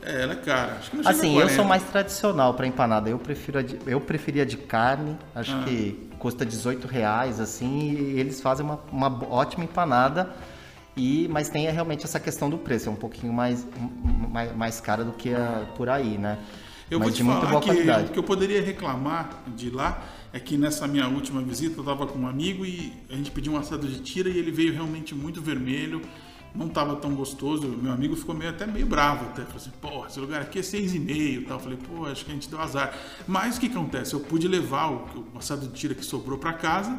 É, 0.03 0.21
ela 0.23 0.33
é 0.33 0.35
cara. 0.37 0.73
Acho 0.79 0.91
que 0.91 0.97
não 0.97 1.03
chega 1.03 1.15
a 1.15 1.19
Assim, 1.19 1.29
eu 1.33 1.41
40. 1.41 1.55
sou 1.55 1.65
mais 1.65 1.83
tradicional 1.83 2.53
para 2.53 2.67
empanada. 2.67 3.09
Eu 3.09 3.17
prefiro 3.19 3.59
a 3.59 3.61
de, 3.61 3.77
eu 3.85 3.99
preferia 3.99 4.45
de 4.45 4.55
carne. 4.55 5.17
Acho 5.35 5.53
Ah. 5.55 5.63
que 5.65 6.07
custa 6.19 6.45
18 6.45 6.87
reais, 6.87 7.39
assim, 7.39 7.91
e 7.91 8.19
eles 8.19 8.39
fazem 8.39 8.65
uma, 8.65 8.79
uma 8.91 9.07
ótima 9.29 9.63
empanada. 9.63 10.29
E, 10.97 11.27
mas 11.29 11.47
tem 11.47 11.69
realmente 11.69 12.03
essa 12.03 12.19
questão 12.19 12.49
do 12.49 12.57
preço, 12.57 12.89
é 12.89 12.91
um 12.91 12.95
pouquinho 12.95 13.31
mais, 13.31 13.65
mais, 14.31 14.55
mais 14.55 14.81
cara 14.81 15.05
do 15.05 15.11
que 15.11 15.33
a, 15.33 15.67
por 15.75 15.89
aí, 15.89 16.17
né? 16.17 16.39
Eu 16.89 16.99
mas 16.99 17.09
vou 17.09 17.17
te 17.17 17.23
falar 17.23 17.61
que 17.61 18.09
o 18.09 18.13
que 18.13 18.19
eu 18.19 18.23
poderia 18.23 18.61
reclamar 18.61 19.43
de 19.55 19.69
lá 19.69 20.03
é 20.33 20.39
que 20.39 20.57
nessa 20.57 20.87
minha 20.87 21.07
última 21.07 21.41
visita 21.41 21.77
eu 21.77 21.81
estava 21.81 22.07
com 22.07 22.17
um 22.19 22.27
amigo 22.27 22.65
e 22.65 22.93
a 23.09 23.15
gente 23.15 23.29
pediu 23.29 23.53
um 23.53 23.57
assado 23.57 23.87
de 23.87 23.99
tira 23.99 24.29
e 24.29 24.37
ele 24.37 24.51
veio 24.51 24.73
realmente 24.73 25.13
muito 25.13 25.41
vermelho, 25.41 26.01
não 26.55 26.67
estava 26.67 26.95
tão 26.95 27.13
gostoso. 27.13 27.67
Meu 27.67 27.91
amigo 27.91 28.15
ficou 28.15 28.33
meio 28.33 28.49
até 28.51 28.65
meio 28.65 28.85
bravo 28.85 29.25
até, 29.25 29.43
falou 29.43 29.57
assim, 29.57 29.71
pô, 29.81 30.05
esse 30.05 30.19
lugar 30.19 30.41
aqui 30.41 30.59
é 30.59 30.63
seis 30.63 30.95
e 30.95 30.99
meio, 30.99 31.45
tal. 31.45 31.57
Eu 31.57 31.63
falei, 31.63 31.77
pô, 31.77 32.05
acho 32.05 32.25
que 32.25 32.31
a 32.31 32.33
gente 32.33 32.49
deu 32.49 32.59
azar. 32.59 32.97
Mas 33.27 33.57
o 33.57 33.59
que 33.59 33.67
acontece? 33.67 34.13
Eu 34.13 34.21
pude 34.21 34.47
levar 34.47 34.89
o, 34.89 35.25
o 35.33 35.37
assado 35.37 35.67
de 35.67 35.73
tira 35.73 35.93
que 35.93 36.05
sobrou 36.05 36.39
para 36.39 36.53
casa 36.53 36.97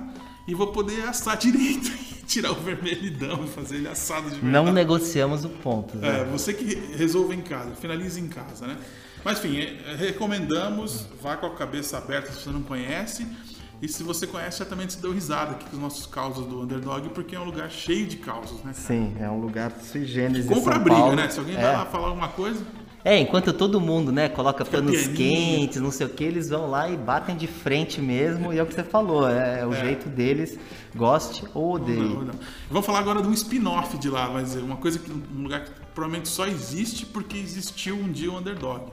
e 0.49 0.55
vou 0.55 0.69
poder 0.69 1.03
assar 1.03 1.37
direito, 1.37 1.91
tirar 2.27 2.53
o 2.53 2.55
vermelhidão 2.55 3.45
e 3.45 3.49
fazer 3.49 3.77
ele 3.77 3.89
assado 3.89 4.31
de 4.31 4.41
verdade. 4.41 4.53
Não 4.53 4.73
negociamos 4.73 5.45
o 5.45 5.51
ponto. 5.51 5.99
Zé. 5.99 6.23
É, 6.23 6.25
você 6.25 6.55
que 6.55 6.75
resolve 6.97 7.37
em 7.37 7.43
casa, 7.43 7.75
finalize 7.75 8.19
em 8.19 8.29
casa, 8.29 8.67
né? 8.67 8.79
Mas 9.23 9.39
enfim, 9.39 9.59
é, 9.61 9.95
recomendamos, 9.95 11.07
vá 11.21 11.37
com 11.37 11.47
a 11.47 11.55
cabeça 11.55 11.99
aberta 11.99 12.33
se 12.33 12.41
você 12.41 12.51
não 12.51 12.63
conhece. 12.63 13.27
E 13.81 13.87
se 13.87 14.03
você 14.03 14.27
conhece, 14.27 14.57
certamente 14.57 14.95
se 14.95 15.03
deu 15.03 15.13
risada 15.13 15.53
aqui 15.53 15.67
com 15.67 15.77
os 15.77 15.83
nossos 15.83 16.05
causos 16.05 16.45
do 16.47 16.63
Underdog, 16.63 17.11
porque 17.11 17.37
é 17.37 17.39
um 17.39 17.45
lugar 17.45 17.71
cheio 17.71 18.07
de 18.09 18.17
causos, 18.17 18.57
né? 18.65 18.73
cara? 18.73 18.75
Sim, 18.75 19.15
é 19.21 19.31
um 19.31 19.41
lugar 19.41 19.71
sui 19.83 20.05
generis 20.05 20.47
Compra 20.47 20.79
briga, 20.81 20.99
Paulo. 20.99 21.15
né? 21.15 21.29
Se 21.29 21.39
alguém 21.39 21.57
é. 21.57 21.61
vai 21.61 21.73
lá 21.75 21.87
falar 21.87 22.09
alguma 22.09 22.29
coisa, 22.29 22.61
É, 23.05 23.17
enquanto 23.19 23.53
todo 23.53 23.81
mundo, 23.81 24.11
né, 24.11 24.29
coloca 24.29 24.65
panos 24.65 25.07
quentes, 25.09 25.81
não 25.81 25.91
sei 25.91 26.07
o 26.07 26.11
que, 26.11 26.25
eles 26.25 26.49
vão 26.49 26.69
lá 26.69 26.89
e 26.91 26.97
batem 26.97 27.37
de 27.37 27.47
frente 27.47 28.01
mesmo, 28.01 28.53
e 28.53 28.59
é 28.59 28.63
o 28.63 28.67
que 28.67 28.75
você 28.75 28.83
falou, 28.83 29.29
é, 29.29 29.65
o 29.65 29.73
É. 29.73 29.81
jeito 29.81 30.09
deles, 30.09 30.59
goste 30.95 31.45
ou 31.55 31.75
odeie. 31.75 31.97
Não, 31.97 32.23
não. 32.25 32.35
Vamos 32.69 32.85
falar 32.85 32.99
agora 32.99 33.23
de 33.23 33.29
um 33.29 33.33
spin-off 33.33 33.97
de 33.99 34.11
lá, 34.11 34.27
vai 34.27 34.43
dizer, 34.43 34.63
uma 34.63 34.77
coisa 34.77 34.99
que 34.99 35.11
um 35.13 35.43
lugar 35.43 35.65
que 35.65 35.71
provavelmente 35.95 36.29
só 36.29 36.47
existe 36.47 37.07
porque 37.07 37.39
existiu 37.39 37.95
um 37.97 38.11
dia 38.11 38.31
o 38.33 38.37
Underdog. 38.37 38.91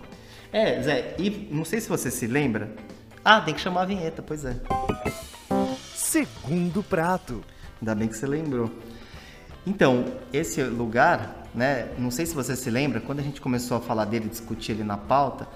É, 0.54 0.82
Zé, 0.82 1.16
e 1.20 1.50
não 1.52 1.66
sei 1.66 1.82
se 1.82 1.90
você 1.90 2.10
se 2.12 2.28
lembra. 2.28 2.74
Ah, 3.24 3.42
tem 3.42 3.54
que 3.56 3.60
chamar 3.60 3.82
a 3.82 3.86
vinheta, 3.86 4.22
pois 4.22 4.46
é. 4.46 4.56
Segundo 5.94 6.84
prato. 6.84 7.44
Ainda 7.82 7.96
bem 7.96 8.08
que 8.08 8.16
você 8.16 8.28
lembrou. 8.28 8.72
Então, 9.66 10.06
esse 10.32 10.64
lugar, 10.64 11.45
né? 11.56 11.90
Não 11.98 12.12
sei 12.12 12.26
se 12.26 12.36
você 12.36 12.56
se 12.56 12.70
lembra, 12.70 13.00
quando 13.00 13.20
a 13.20 13.24
gente 13.24 13.40
começou 13.42 13.78
a 13.78 13.82
falar 13.82 14.06
dele, 14.06 14.30
discutir 14.30 14.74
ele 14.74 14.84
na 14.84 14.98
pauta, 14.98 15.48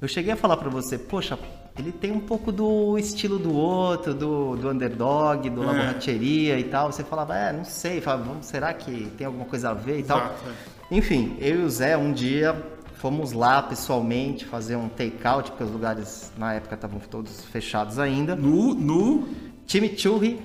eu 0.00 0.06
cheguei 0.08 0.32
a 0.32 0.36
falar 0.36 0.56
pra 0.56 0.68
você, 0.70 0.96
poxa, 0.98 1.38
ele 1.78 1.90
tem 1.92 2.10
um 2.12 2.20
pouco 2.20 2.50
do 2.52 2.98
estilo 2.98 3.38
do 3.38 3.54
outro, 3.54 4.12
do, 4.14 4.56
do 4.56 4.68
underdog, 4.70 5.48
do 5.50 5.62
É. 5.62 5.66
laborateria 5.66 6.58
e 6.58 6.64
tal. 6.64 6.90
Você 6.92 7.02
falava, 7.04 7.36
é, 7.36 7.52
não 7.52 7.64
sei, 7.64 8.00
falava, 8.00 8.24
"Vamos, 8.24 8.46
será 8.46 8.72
que 8.74 9.06
tem 9.16 9.26
alguma 9.26 9.44
coisa 9.44 9.70
a 9.70 9.74
ver 9.74 10.00
e 10.00 10.02
tal? 10.02 10.18
Exato, 10.18 10.34
Enfim, 10.90 11.36
eu 11.40 11.60
e 11.60 11.64
o 11.64 11.70
Zé, 11.70 11.96
um 11.96 12.12
dia 12.12 12.56
fomos 12.94 13.30
lá 13.32 13.62
pessoalmente 13.62 14.44
fazer 14.44 14.74
um 14.74 14.88
take-out, 14.88 15.50
porque 15.50 15.62
os 15.62 15.70
lugares 15.70 16.32
na 16.36 16.54
época 16.54 16.74
estavam 16.74 16.98
todos 16.98 17.44
fechados 17.44 17.98
ainda. 17.98 18.34
No, 18.34 18.74
no 18.74 19.28
Chimichurri 19.66 20.40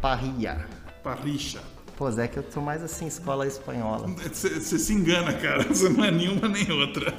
Parrilla. 0.00 0.64
Parricha. 1.02 1.60
Pô, 1.96 2.10
Zé, 2.10 2.26
que 2.26 2.38
eu 2.38 2.44
sou 2.50 2.62
mais 2.62 2.82
assim, 2.82 3.06
escola 3.06 3.46
espanhola. 3.46 4.08
Você 4.32 4.78
se 4.78 4.92
engana, 4.92 5.32
cara. 5.34 5.62
Você 5.64 5.88
não 5.88 6.04
é 6.04 6.10
nenhuma 6.10 6.48
nem 6.48 6.70
outra. 6.72 7.12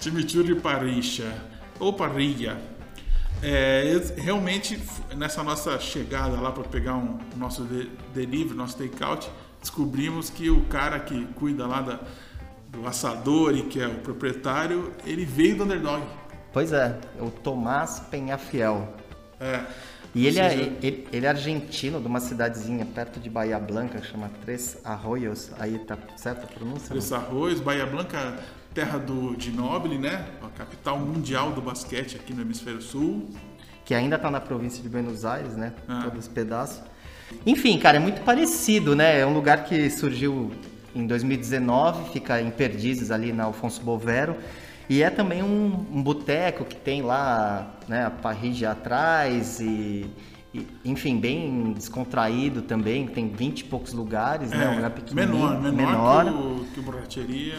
Chimichurri 0.00 0.54
Parricha. 0.60 1.32
Ou 1.78 1.92
Parrilla. 1.92 2.58
É, 3.42 3.84
realmente, 4.16 4.82
nessa 5.14 5.42
nossa 5.42 5.78
chegada 5.78 6.40
lá 6.40 6.50
para 6.50 6.64
pegar 6.64 6.94
um 6.94 7.18
nosso 7.36 7.64
de- 7.64 7.90
delivery, 8.14 8.54
nosso 8.56 8.76
takeout, 8.78 9.30
descobrimos 9.60 10.30
que 10.30 10.48
o 10.50 10.62
cara 10.64 10.98
que 11.00 11.26
cuida 11.34 11.66
lá 11.66 11.80
da- 11.82 12.00
do 12.68 12.86
assador 12.86 13.54
e 13.56 13.62
que 13.64 13.80
é 13.80 13.86
o 13.86 13.96
proprietário, 13.96 14.90
ele 15.04 15.24
veio 15.24 15.56
do 15.56 15.64
underdog. 15.64 16.02
Pois 16.52 16.72
é, 16.72 16.98
o 17.20 17.30
Tomás 17.30 18.00
Penhafiel. 18.10 18.94
É, 19.38 19.60
E 20.16 20.26
ele 20.26 20.40
ou 20.40 20.46
é, 20.46 20.48
seja, 20.48 20.72
ele, 20.82 21.06
ele 21.12 21.26
é 21.26 21.28
argentino, 21.28 22.00
de 22.00 22.06
uma 22.06 22.20
cidadezinha 22.20 22.86
perto 22.86 23.20
de 23.20 23.28
Bahia 23.28 23.58
Blanca, 23.58 24.02
chama 24.02 24.30
Três 24.40 24.78
Arroios. 24.82 25.50
Aí 25.58 25.78
tá 25.80 25.98
certa 26.16 26.44
a 26.44 26.46
pronúncia? 26.46 26.88
Três? 26.88 27.12
Arroz, 27.12 27.60
Bahia 27.60 27.84
Blanca, 27.84 28.38
terra 28.72 28.96
do 28.96 29.36
de 29.36 29.50
Nobile, 29.50 29.98
né? 29.98 30.24
A 30.42 30.48
capital 30.48 30.98
mundial 30.98 31.52
do 31.52 31.60
basquete 31.60 32.16
aqui 32.16 32.32
no 32.32 32.40
hemisfério 32.40 32.80
sul. 32.80 33.28
Que 33.84 33.94
ainda 33.94 34.18
tá 34.18 34.30
na 34.30 34.40
província 34.40 34.82
de 34.82 34.88
Buenos 34.88 35.26
Aires, 35.26 35.54
né? 35.54 35.74
Ah. 35.86 36.00
Todo 36.04 36.18
esse 36.18 36.30
pedaço. 36.30 36.82
Enfim, 37.44 37.78
cara, 37.78 37.98
é 37.98 38.00
muito 38.00 38.22
parecido, 38.22 38.96
né? 38.96 39.20
É 39.20 39.26
um 39.26 39.34
lugar 39.34 39.64
que 39.64 39.90
surgiu 39.90 40.50
em 40.94 41.06
2019, 41.06 42.10
fica 42.14 42.40
em 42.40 42.50
Perdizes, 42.50 43.10
ali 43.10 43.34
na 43.34 43.44
Alfonso 43.44 43.82
Bovero. 43.82 44.34
E 44.88 45.02
é 45.02 45.10
também 45.10 45.42
um, 45.42 45.86
um 45.92 46.02
boteco 46.02 46.64
que 46.64 46.76
tem 46.76 47.02
lá 47.02 47.74
né, 47.88 48.06
a 48.06 48.10
parrilla 48.10 48.70
atrás 48.70 49.58
e, 49.60 50.06
e, 50.54 50.66
enfim, 50.84 51.18
bem 51.18 51.72
descontraído 51.72 52.62
também. 52.62 53.06
Tem 53.06 53.28
20 53.28 53.60
e 53.60 53.64
poucos 53.64 53.92
lugares, 53.92 54.50
né? 54.50 54.68
Um 54.68 54.76
lugar 54.76 54.90
pequenininho, 54.90 55.46
É, 55.46 55.60
menor, 55.60 55.72
menor, 55.72 56.24
que 56.24 56.30
o, 56.30 56.66
que 56.74 56.80
o 56.80 56.82
Borracheria. 56.82 57.56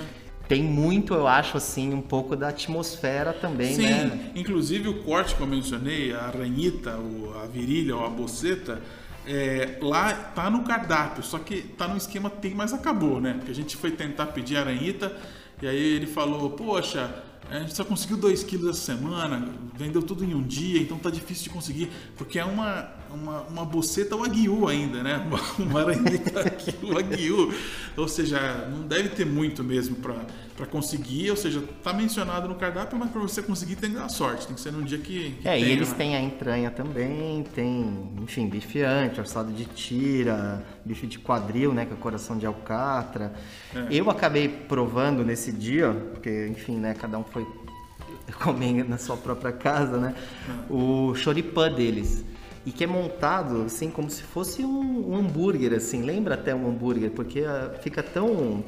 Tem 0.47 0.63
muito, 0.63 1.13
eu 1.13 1.27
acho, 1.27 1.57
assim, 1.57 1.93
um 1.93 2.01
pouco 2.01 2.33
da 2.33 2.47
atmosfera 2.47 3.33
também, 3.33 3.75
Sim, 3.75 3.81
né? 3.81 4.31
inclusive 4.33 4.87
o 4.87 5.03
corte 5.03 5.35
que 5.35 5.41
eu 5.41 5.47
mencionei, 5.47 6.13
a 6.13 6.29
ranhita, 6.29 6.97
a 7.43 7.45
virilha 7.47 7.97
ou 7.97 8.05
a 8.05 8.09
boceta, 8.09 8.81
é, 9.27 9.77
lá 9.81 10.13
tá 10.13 10.49
no 10.49 10.63
cardápio, 10.63 11.21
só 11.21 11.37
que 11.37 11.61
tá 11.61 11.85
no 11.85 11.97
esquema 11.97 12.29
tem, 12.29 12.55
mas 12.55 12.73
acabou, 12.73 13.19
né? 13.19 13.33
Porque 13.33 13.51
a 13.51 13.53
gente 13.53 13.75
foi 13.75 13.91
tentar 13.91 14.27
pedir 14.27 14.55
a 14.55 14.63
ranhita 14.63 15.13
e 15.61 15.67
aí 15.67 15.95
ele 15.95 16.07
falou, 16.07 16.51
poxa, 16.51 17.23
a 17.49 17.59
gente 17.59 17.73
só 17.73 17.83
conseguiu 17.83 18.17
2 18.17 18.43
quilos 18.43 18.69
essa 18.69 18.93
semana, 18.93 19.53
vendeu 19.73 20.03
tudo 20.03 20.23
em 20.23 20.35
um 20.35 20.43
dia, 20.43 20.81
então 20.81 20.97
tá 20.97 21.09
difícil 21.09 21.45
de 21.45 21.49
conseguir, 21.49 21.89
porque 22.17 22.37
é 22.37 22.45
uma, 22.45 22.91
uma, 23.13 23.41
uma 23.41 23.65
boceta 23.65 24.15
wagyu 24.15 24.67
ainda, 24.67 25.01
né? 25.03 25.17
Uma, 25.27 25.69
uma 25.69 25.79
aranheta 25.81 26.43
wagyu, 26.83 27.53
ou 27.95 28.07
seja, 28.07 28.67
não 28.71 28.87
deve 28.87 29.09
ter 29.09 29.25
muito 29.25 29.63
mesmo 29.63 29.95
para 29.97 30.65
conseguir, 30.67 31.29
ou 31.31 31.37
seja, 31.37 31.61
tá 31.83 31.93
mencionado 31.93 32.47
no 32.47 32.55
cardápio, 32.55 32.97
mas 32.97 33.09
para 33.09 33.21
você 33.21 33.41
conseguir 33.41 33.75
tem 33.75 33.91
que 33.91 33.97
dar 33.97 34.09
sorte, 34.09 34.47
tem 34.47 34.55
que 34.55 34.61
ser 34.61 34.71
num 34.71 34.83
dia 34.83 34.97
que, 34.97 35.31
que 35.41 35.47
É, 35.47 35.59
e 35.59 35.71
eles 35.71 35.89
né? 35.91 35.95
têm 35.97 36.15
a 36.15 36.21
entranha 36.21 36.71
também, 36.71 37.43
tem, 37.53 38.09
enfim, 38.21 38.47
bife 38.47 38.81
ante, 38.81 39.19
assado 39.21 39.51
de 39.51 39.65
tira, 39.65 40.63
bife 40.85 41.05
de 41.07 41.19
quadril, 41.19 41.73
né, 41.73 41.85
que 41.85 41.93
é 41.93 41.95
coração 41.97 42.37
de 42.37 42.45
alcatra. 42.45 43.33
É. 43.75 43.87
Eu 43.91 44.09
acabei 44.09 44.47
provando 44.47 45.23
nesse 45.23 45.51
dia, 45.51 45.91
porque, 46.13 46.47
enfim, 46.47 46.77
né, 46.77 46.93
cada 46.93 47.17
um 47.17 47.23
foi 47.23 47.45
comer 48.41 48.83
na 48.87 48.97
sua 48.97 49.17
própria 49.17 49.51
casa, 49.51 49.97
né, 49.97 50.15
É. 50.49 50.73
o 50.73 51.13
choripã 51.15 51.71
deles. 51.71 52.23
E 52.67 52.71
que 52.73 52.83
é 52.83 52.87
montado, 52.87 53.63
assim, 53.63 53.89
como 53.89 54.09
se 54.09 54.21
fosse 54.23 54.63
um, 54.65 55.11
um 55.11 55.15
hambúrguer, 55.17 55.71
assim, 55.73 56.01
lembra 56.01 56.33
até 56.35 56.53
um 56.53 56.67
hambúrguer, 56.69 57.11
porque 57.11 57.39
ah, 57.41 57.71
fica 57.81 58.03
tão... 58.03 58.63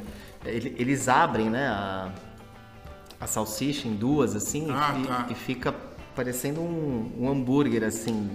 ele- 0.45 0.73
Eles 0.79 1.09
abrem, 1.09 1.49
né, 1.49 1.67
a, 1.67 2.09
a 3.19 3.27
salsicha 3.27 3.88
em 3.89 3.95
duas, 3.95 4.35
assim, 4.35 4.67
Ah, 4.71 4.97
e, 4.97 5.05
tá. 5.05 5.27
e 5.29 5.35
fica 5.35 5.73
parecendo 6.15 6.62
um, 6.62 7.12
um 7.19 7.29
hambúrguer, 7.29 7.83
assim. 7.83 8.29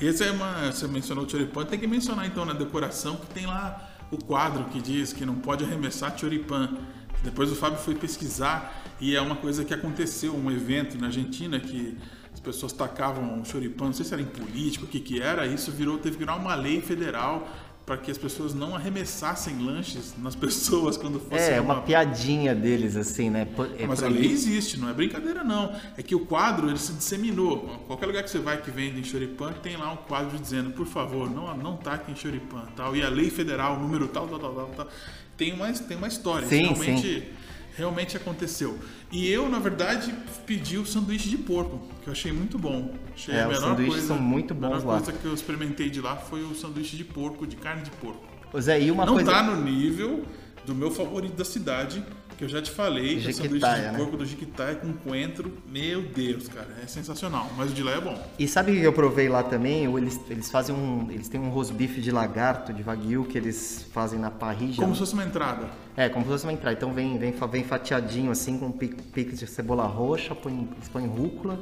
Esse 0.00 0.22
é 0.22 0.30
uma. 0.30 0.70
Você 0.70 0.86
mencionou 0.86 1.24
o 1.24 1.28
choripan, 1.28 1.64
tem 1.64 1.78
que 1.80 1.86
mencionar 1.88 2.24
então 2.24 2.44
na 2.44 2.52
decoração 2.52 3.16
que 3.16 3.26
tem 3.34 3.46
lá 3.46 3.90
o 4.12 4.16
quadro 4.24 4.64
que 4.66 4.80
diz 4.80 5.12
que 5.12 5.26
não 5.26 5.34
pode 5.34 5.64
arremessar 5.64 6.16
choripan. 6.16 6.76
Depois 7.24 7.50
o 7.50 7.56
Fábio 7.56 7.78
foi 7.80 7.96
pesquisar 7.96 8.84
e 9.00 9.16
é 9.16 9.20
uma 9.20 9.34
coisa 9.34 9.64
que 9.64 9.74
aconteceu, 9.74 10.32
um 10.36 10.48
evento 10.52 10.96
na 10.96 11.06
Argentina 11.08 11.58
que 11.58 11.98
as 12.38 12.40
pessoas 12.40 12.72
tacavam 12.72 13.44
choripan, 13.44 13.86
não 13.86 13.92
sei 13.92 14.04
se 14.04 14.14
era 14.14 14.22
em 14.22 14.26
político, 14.26 14.84
o 14.84 14.88
que 14.88 15.00
que 15.00 15.20
era, 15.20 15.44
isso 15.44 15.72
virou, 15.72 15.98
teve 15.98 16.12
que 16.16 16.20
virar 16.20 16.36
uma 16.36 16.54
lei 16.54 16.80
federal 16.80 17.48
para 17.84 17.96
que 17.96 18.10
as 18.10 18.18
pessoas 18.18 18.54
não 18.54 18.76
arremessassem 18.76 19.58
lanches 19.58 20.14
nas 20.18 20.36
pessoas 20.36 20.96
quando 20.96 21.18
fosse 21.18 21.50
É, 21.50 21.60
uma 21.60 21.80
piadinha 21.80 22.54
deles, 22.54 22.94
assim, 22.96 23.28
né? 23.28 23.48
É 23.78 23.86
mas 23.86 24.02
a 24.04 24.08
lei 24.08 24.30
existe, 24.30 24.78
não 24.78 24.88
é 24.88 24.92
brincadeira 24.92 25.42
não. 25.42 25.74
É 25.96 26.02
que 26.02 26.14
o 26.14 26.20
quadro 26.20 26.68
ele 26.68 26.78
se 26.78 26.92
disseminou. 26.92 27.66
Qualquer 27.88 28.06
lugar 28.06 28.22
que 28.22 28.30
você 28.30 28.38
vai 28.38 28.62
que 28.62 28.70
vende 28.70 29.00
em 29.00 29.04
choripan 29.04 29.52
tem 29.54 29.76
lá 29.76 29.90
um 29.90 29.96
quadro 29.96 30.38
dizendo, 30.38 30.70
por 30.70 30.86
favor, 30.86 31.28
não 31.28 31.56
não 31.56 31.76
taquem 31.76 32.14
choripan, 32.14 32.66
tal. 32.76 32.94
E 32.94 33.02
a 33.02 33.08
lei 33.08 33.30
federal, 33.30 33.80
número 33.80 34.06
tal, 34.06 34.28
tal, 34.28 34.38
tal, 34.38 34.54
tal, 34.54 34.66
tal. 34.76 34.88
Tem 35.36 35.52
uma 35.52 35.72
tem 35.72 35.96
uma 35.96 36.08
história. 36.08 36.46
Sim, 36.46 36.64
realmente 36.64 37.32
realmente 37.78 38.16
aconteceu. 38.16 38.78
E 39.10 39.30
eu, 39.30 39.48
na 39.48 39.58
verdade, 39.60 40.12
pedi 40.44 40.76
o 40.76 40.84
sanduíche 40.84 41.28
de 41.30 41.38
porco, 41.38 41.80
que 42.02 42.08
eu 42.08 42.12
achei 42.12 42.32
muito 42.32 42.58
bom. 42.58 42.92
Achei 43.14 43.34
É, 43.34 43.42
a 43.44 43.48
os 43.48 43.54
melhor 43.54 43.68
sanduíches 43.68 43.94
coisa, 43.94 44.08
são 44.08 44.18
muito 44.18 44.52
A 44.52 44.56
melhor 44.56 44.80
bons 44.80 44.84
lá. 44.84 44.96
coisa 45.00 45.12
que 45.12 45.24
eu 45.24 45.32
experimentei 45.32 45.88
de 45.88 46.00
lá 46.00 46.16
foi 46.16 46.42
o 46.42 46.54
sanduíche 46.54 46.96
de 46.96 47.04
porco, 47.04 47.46
de 47.46 47.56
carne 47.56 47.82
de 47.82 47.90
porco. 47.92 48.26
Ô, 48.52 48.60
Zé, 48.60 48.80
e 48.82 48.90
uma 48.90 49.06
Não 49.06 49.14
coisa... 49.14 49.30
tá 49.30 49.42
no 49.42 49.62
nível 49.62 50.24
do 50.68 50.74
meu 50.74 50.90
favorito 50.90 51.34
da 51.34 51.44
cidade, 51.44 52.04
que 52.36 52.44
eu 52.44 52.48
já 52.48 52.62
te 52.62 52.70
falei, 52.70 53.18
que 53.20 53.28
é 53.28 53.32
sanduíche 53.32 53.66
de 53.66 53.80
né? 53.82 53.94
porco 53.96 54.16
do 54.16 54.24
Jiquitaia 54.24 54.76
com 54.76 54.92
coentro. 54.92 55.52
Meu 55.66 56.02
Deus, 56.02 56.46
cara, 56.46 56.68
é 56.80 56.86
sensacional. 56.86 57.50
Mas 57.56 57.72
o 57.72 57.74
de 57.74 57.82
lá 57.82 57.92
é 57.92 58.00
bom. 58.00 58.16
E 58.38 58.46
sabe 58.46 58.70
o 58.70 58.74
que 58.76 58.82
eu 58.82 58.92
provei 58.92 59.28
lá 59.28 59.42
também? 59.42 59.92
Eles, 59.96 60.20
eles 60.30 60.48
fazem 60.50 60.74
um... 60.74 61.10
Eles 61.10 61.28
têm 61.28 61.40
um 61.40 61.48
rosbife 61.48 62.00
de 62.00 62.12
lagarto, 62.12 62.72
de 62.72 62.82
wagyu, 62.82 63.24
que 63.24 63.36
eles 63.36 63.86
fazem 63.92 64.20
na 64.20 64.30
parrilla. 64.30 64.76
Como 64.76 64.92
se 64.94 65.00
fosse 65.00 65.14
uma 65.14 65.24
entrada. 65.24 65.68
É, 65.96 66.08
como 66.08 66.24
se 66.24 66.30
fosse 66.30 66.44
uma 66.44 66.52
entrada. 66.52 66.76
Então 66.76 66.92
vem, 66.92 67.18
vem, 67.18 67.32
vem 67.32 67.64
fatiadinho 67.64 68.30
assim, 68.30 68.56
com 68.58 68.70
pi- 68.70 68.94
picos 69.12 69.40
de 69.40 69.46
cebola 69.48 69.86
roxa, 69.86 70.34
põe, 70.34 70.68
põem 70.92 71.06
rúcula. 71.06 71.58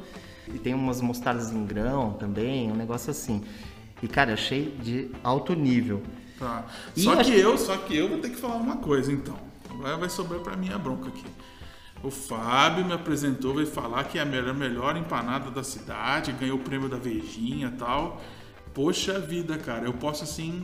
E 0.53 0.59
tem 0.59 0.73
umas 0.75 1.01
mostardas 1.01 1.51
em 1.51 1.65
grão 1.65 2.13
também, 2.13 2.71
um 2.71 2.75
negócio 2.75 3.09
assim. 3.09 3.41
E 4.03 4.07
cara, 4.07 4.29
eu 4.31 4.33
achei 4.35 4.77
de 4.83 5.09
alto 5.23 5.53
nível. 5.55 6.03
Tá. 6.39 6.65
E 6.95 7.01
Só 7.01 7.15
que 7.15 7.23
que- 7.31 7.39
eu, 7.39 7.57
só 7.57 7.77
que 7.77 7.95
eu 7.97 8.09
vou 8.09 8.19
ter 8.19 8.29
que 8.29 8.35
falar 8.35 8.55
uma 8.55 8.77
coisa 8.77 9.11
então. 9.11 9.37
Agora 9.69 9.97
vai 9.97 10.09
sobrar 10.09 10.39
pra 10.41 10.55
mim 10.55 10.69
a 10.71 10.77
bronca 10.77 11.09
aqui. 11.09 11.25
O 12.03 12.11
Fábio 12.11 12.85
me 12.85 12.93
apresentou, 12.93 13.55
veio 13.55 13.65
falar 13.67 14.03
que 14.03 14.19
é 14.19 14.21
a 14.21 14.25
melhor, 14.25 14.53
melhor 14.53 14.95
empanada 14.97 15.49
da 15.49 15.63
cidade, 15.63 16.31
ganhou 16.31 16.57
o 16.57 16.61
prêmio 16.61 16.87
da 16.87 16.97
Vejinha 16.97 17.71
e 17.73 17.77
tal. 17.77 18.21
Poxa 18.73 19.19
vida, 19.19 19.57
cara, 19.57 19.85
eu 19.85 19.93
posso 19.93 20.23
assim, 20.23 20.63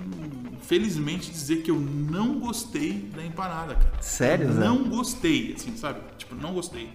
felizmente 0.62 1.32
dizer 1.32 1.64
que 1.64 1.72
eu 1.72 1.80
não 1.80 2.40
gostei 2.40 3.10
da 3.16 3.26
empanada, 3.26 3.74
cara. 3.74 4.00
Sério, 4.02 4.54
Zé? 4.54 4.60
Não 4.64 4.84
gostei, 4.84 5.54
assim, 5.56 5.76
sabe? 5.76 6.00
Tipo, 6.20 6.36
não 6.36 6.54
gostei. 6.54 6.90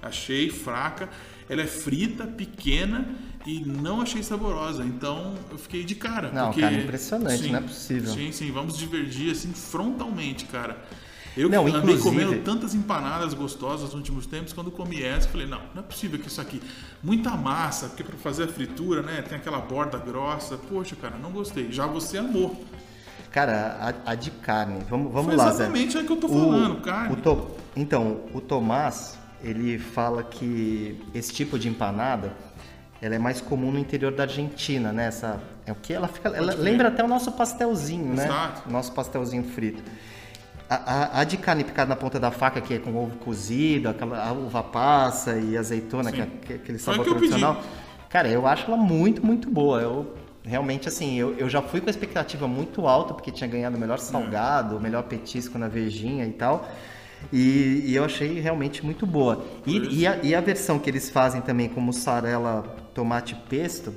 Achei 0.00 0.48
fraca. 0.48 1.10
Ela 1.48 1.62
é 1.62 1.66
frita, 1.66 2.26
pequena 2.26 3.06
e 3.46 3.60
não 3.60 4.00
achei 4.00 4.22
saborosa. 4.22 4.84
Então 4.84 5.34
eu 5.50 5.58
fiquei 5.58 5.84
de 5.84 5.94
cara. 5.94 6.30
Não, 6.32 6.46
porque... 6.46 6.60
cara, 6.60 6.74
impressionante, 6.74 7.42
Sim, 7.42 7.50
não 7.52 7.58
é 7.58 7.62
possível. 7.62 8.12
Sim, 8.12 8.32
sim, 8.32 8.50
vamos 8.50 8.78
divergir 8.78 9.30
assim 9.32 9.52
frontalmente, 9.52 10.44
cara. 10.46 10.76
Eu 11.36 11.48
Não, 11.48 11.66
andei 11.66 11.78
inclusive- 11.80 12.02
comendo 12.02 12.42
tantas 12.44 12.74
empanadas 12.76 13.34
gostosas 13.34 13.86
nos 13.86 13.94
últimos 13.94 14.24
tempos, 14.24 14.52
quando 14.52 14.70
comi 14.70 15.02
essa, 15.02 15.28
falei, 15.28 15.48
não, 15.48 15.60
não 15.74 15.80
é 15.80 15.84
possível 15.84 16.16
que 16.16 16.28
isso 16.28 16.40
aqui. 16.40 16.62
Muita 17.02 17.30
massa, 17.32 17.88
porque 17.88 18.04
para 18.04 18.16
fazer 18.16 18.44
a 18.44 18.46
fritura, 18.46 19.02
né, 19.02 19.20
tem 19.20 19.36
aquela 19.36 19.58
borda 19.58 19.98
grossa. 19.98 20.56
Poxa, 20.56 20.94
cara, 20.94 21.16
não 21.20 21.32
gostei. 21.32 21.72
Já 21.72 21.86
você 21.88 22.18
amou. 22.18 22.64
Cara, 23.32 23.94
a, 24.06 24.12
a 24.12 24.14
de 24.14 24.30
carne. 24.30 24.84
Vamos, 24.88 25.12
vamos 25.12 25.26
Foi 25.34 25.36
lá, 25.36 25.50
Zé. 25.50 25.64
exatamente 25.64 25.98
aí 25.98 26.04
que 26.06 26.12
eu 26.12 26.16
tô 26.18 26.28
falando, 26.28 26.80
carne. 26.80 27.12
o 27.14 27.16
To- 27.16 27.50
Então, 27.74 28.20
o 28.32 28.40
Tomás, 28.40 29.18
ele 29.44 29.78
fala 29.78 30.22
que 30.22 31.00
esse 31.14 31.32
tipo 31.32 31.58
de 31.58 31.68
empanada 31.68 32.32
ela 33.02 33.14
é 33.14 33.18
mais 33.18 33.40
comum 33.40 33.70
no 33.70 33.78
interior 33.78 34.12
da 34.12 34.22
Argentina, 34.22 34.90
né? 34.92 35.06
Essa, 35.08 35.38
é 35.66 35.72
o 35.72 35.74
que 35.74 35.92
ela 35.92 36.08
fica, 36.08 36.30
ela 36.30 36.54
lembra 36.54 36.88
até 36.88 37.04
o 37.04 37.08
nosso 37.08 37.30
pastelzinho, 37.32 38.14
né? 38.14 38.24
Exato. 38.24 38.70
Nosso 38.70 38.92
pastelzinho 38.92 39.44
frito. 39.44 39.82
A, 40.70 40.76
a- 40.76 41.20
a 41.20 41.24
de 41.24 41.36
carne 41.36 41.62
picada 41.64 41.90
na 41.90 41.96
ponta 41.96 42.18
da 42.18 42.30
faca, 42.30 42.60
que 42.62 42.72
é 42.74 42.78
com 42.78 42.94
ovo 42.96 43.16
cozido, 43.18 43.88
aquela 43.90 44.32
uva 44.32 44.62
passa 44.62 45.36
e 45.36 45.56
azeitona, 45.58 46.10
que 46.10 46.22
é, 46.22 46.26
que 46.26 46.52
é 46.54 46.56
aquele 46.56 46.78
sabor 46.78 47.04
que 47.04 47.10
eu 47.10 47.16
tradicional. 47.18 47.62
Cara, 48.08 48.28
eu 48.28 48.46
acho 48.46 48.66
ela 48.66 48.76
muito, 48.78 49.24
muito 49.24 49.50
boa. 49.50 49.82
Eu 49.82 50.14
realmente 50.42 50.88
assim, 50.88 51.18
eu, 51.18 51.34
eu 51.36 51.48
já 51.50 51.60
fui 51.60 51.80
com 51.82 51.88
a 51.88 51.90
expectativa 51.90 52.48
muito 52.48 52.86
alta, 52.86 53.12
porque 53.12 53.30
tinha 53.30 53.48
ganhado 53.48 53.76
o 53.76 53.80
melhor 53.80 53.98
salgado, 53.98 54.76
o 54.78 54.80
melhor 54.80 55.02
petisco 55.02 55.58
na 55.58 55.68
vejinha 55.68 56.24
e 56.24 56.32
tal. 56.32 56.66
E, 57.32 57.82
e 57.86 57.94
eu 57.96 58.04
achei 58.04 58.38
realmente 58.40 58.84
muito 58.84 59.06
boa. 59.06 59.44
E, 59.66 60.00
e 60.00 60.06
a, 60.06 60.16
e 60.22 60.34
a 60.34 60.40
versão 60.40 60.78
que 60.78 60.88
eles 60.88 61.10
fazem 61.10 61.40
também 61.40 61.68
com 61.68 61.80
mussarela, 61.80 62.62
tomate 62.94 63.34
e 63.34 63.48
pesto, 63.48 63.94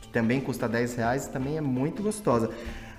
que 0.00 0.08
também 0.08 0.40
custa 0.40 0.68
10 0.68 0.94
reais, 0.96 1.26
também 1.28 1.56
é 1.56 1.60
muito 1.60 2.02
gostosa. 2.02 2.50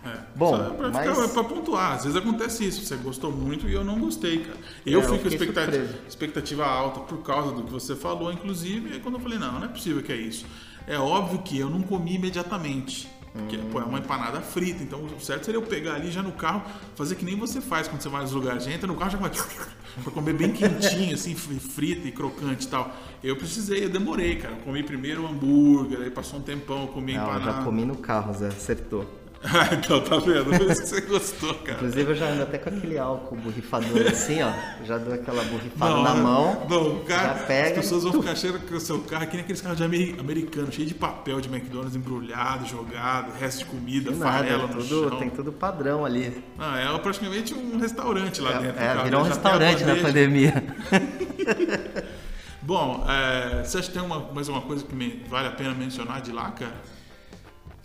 É. 0.06 0.18
Bom, 0.36 0.56
Só 0.56 0.70
pra, 0.70 0.90
mas- 0.90 1.10
ficar, 1.18 1.28
pra 1.30 1.44
pontuar, 1.44 1.94
às 1.94 2.04
vezes 2.04 2.16
acontece 2.18 2.64
isso, 2.66 2.86
você 2.86 2.96
gostou 2.96 3.32
muito 3.32 3.68
e 3.68 3.74
eu 3.74 3.84
não 3.84 4.00
gostei, 4.00 4.40
cara. 4.40 4.58
Eu 4.86 5.00
É, 5.02 5.04
eu 5.04 5.08
fui 5.10 5.18
com 5.18 5.30
fiquei 5.30 5.48
expectativa, 5.48 5.94
expectativa 6.08 6.66
alta 6.66 7.00
por 7.00 7.24
causa 7.24 7.52
do 7.52 7.64
que 7.64 7.72
você 7.72 7.96
falou, 7.96 8.32
inclusive, 8.32 8.94
aí 8.94 9.00
quando 9.00 9.16
eu 9.16 9.22
falei, 9.22 9.40
não, 9.40 9.54
não 9.54 9.64
é 9.66 9.68
possível 9.68 10.04
que 10.04 10.12
é 10.12 10.16
isso. 10.16 10.46
É 10.88 11.00
óbvio 11.00 11.40
que 11.40 11.58
eu 11.58 11.72
não 11.72 11.82
comi 11.82 12.14
imediatamente. 12.16 13.08
Porque 13.38 13.58
pô, 13.58 13.82
é 13.82 13.84
uma 13.84 14.00
empanada 14.00 14.40
frita, 14.42 14.82
então 14.82 15.04
o 15.04 15.20
certo 15.20 15.46
seria 15.46 15.58
eu 15.58 15.62
pegar 15.62 15.96
ali 15.96 16.10
já 16.10 16.24
no 16.24 16.32
carro, 16.32 16.64
fazer 16.96 17.16
que 17.16 17.26
nem 17.26 17.36
você 17.36 17.60
faz 17.60 17.88
quando 17.88 18.02
você 18.02 18.08
vai 18.10 18.22
nos 18.22 18.32
lugares. 18.32 18.64
Já 18.64 18.72
entra 18.72 18.88
no 18.88 18.96
carro 18.96 19.12
já 19.12 19.18
vai 19.18 19.30
pra 20.04 20.12
comer 20.12 20.34
bem 20.34 20.52
quentinho, 20.54 21.14
assim, 21.14 21.36
fri- 21.36 21.60
frita 21.60 22.08
e 22.08 22.12
crocante 22.12 22.66
e 22.66 22.70
tal. 22.70 22.96
Eu 23.24 23.36
precisei, 23.36 23.84
eu 23.86 23.90
demorei, 23.90 24.38
cara. 24.38 24.54
Eu 24.56 24.60
comi 24.62 24.84
primeiro 24.84 25.24
o 25.24 25.28
hambúrguer, 25.28 26.00
aí 26.02 26.10
passou 26.10 26.40
um 26.40 26.42
tempão, 26.42 26.84
eu 26.84 26.88
comi 26.88 27.14
a 27.16 27.18
Não, 27.18 27.24
eu 27.28 27.36
empanada. 27.40 27.58
já 27.60 27.64
comi 27.66 27.86
no 27.86 27.98
carro, 27.98 28.34
Zé, 28.34 28.48
acertou. 28.48 29.06
Ah, 29.48 29.70
então 29.78 30.02
tá 30.02 30.18
vendo? 30.18 30.46
Por 30.46 30.72
isso 30.72 30.82
que 30.82 30.88
você 30.90 31.02
gostou, 31.02 31.54
cara. 31.56 31.74
Inclusive 31.78 32.12
eu 32.12 32.16
já 32.16 32.26
ando 32.28 32.44
até 32.44 32.58
com 32.58 32.70
aquele 32.70 32.98
álcool 32.98 33.36
borrifador 33.36 34.08
assim, 34.08 34.42
ó. 34.42 34.52
Já 34.84 34.98
dou 34.98 35.14
aquela 35.14 35.44
borrifada 35.44 35.92
Não, 35.92 36.04
na 36.04 36.14
mão. 36.16 36.66
Não, 36.70 37.00
cara, 37.04 37.34
pega 37.46 37.68
as 37.80 37.86
pessoas 37.86 38.04
vão 38.04 38.14
ficar 38.14 38.36
cheirando 38.36 38.66
que 38.66 38.74
o 38.74 38.80
seu 38.80 39.00
carro 39.02 39.24
é 39.24 39.28
que 39.28 39.34
nem 39.34 39.44
aqueles 39.44 39.62
carros 39.62 39.78
de 39.78 39.84
ameri- 39.84 40.16
americano, 40.20 40.72
cheio 40.72 40.88
de 40.88 40.96
papel 40.96 41.40
de 41.42 41.48
McDonald's 41.48 41.96
embrulhado, 41.96 42.66
jogado, 42.68 43.32
resto 43.40 43.60
de 43.60 43.66
comida, 43.66 44.12
De 44.12 44.18
nada, 44.18 44.32
farela 44.32 44.68
no 44.68 44.74
tudo, 44.84 45.10
chão. 45.10 45.20
tem 45.20 45.30
tudo 45.30 45.52
padrão 45.52 46.04
ali. 46.04 46.44
Ah, 46.58 46.80
é 46.80 46.98
praticamente 46.98 47.54
um 47.54 47.78
restaurante 47.78 48.42
lá 48.42 48.54
dentro. 48.54 48.82
É, 48.82 48.88
cara. 48.88 49.04
virou 49.04 49.22
um 49.22 49.26
restaurante 49.26 49.84
na 49.84 49.96
pandemia. 49.96 50.64
Bom, 52.62 53.06
é, 53.08 53.64
você 53.64 53.78
acha 53.78 53.88
que 53.90 53.94
tem 53.94 54.02
uma, 54.02 54.20
mais 54.34 54.48
uma 54.50 54.62
coisa 54.62 54.84
que 54.84 54.96
me- 54.96 55.24
vale 55.30 55.48
a 55.48 55.52
pena 55.52 55.74
mencionar 55.76 56.20
de 56.22 56.32
lá, 56.32 56.50
cara? 56.52 56.74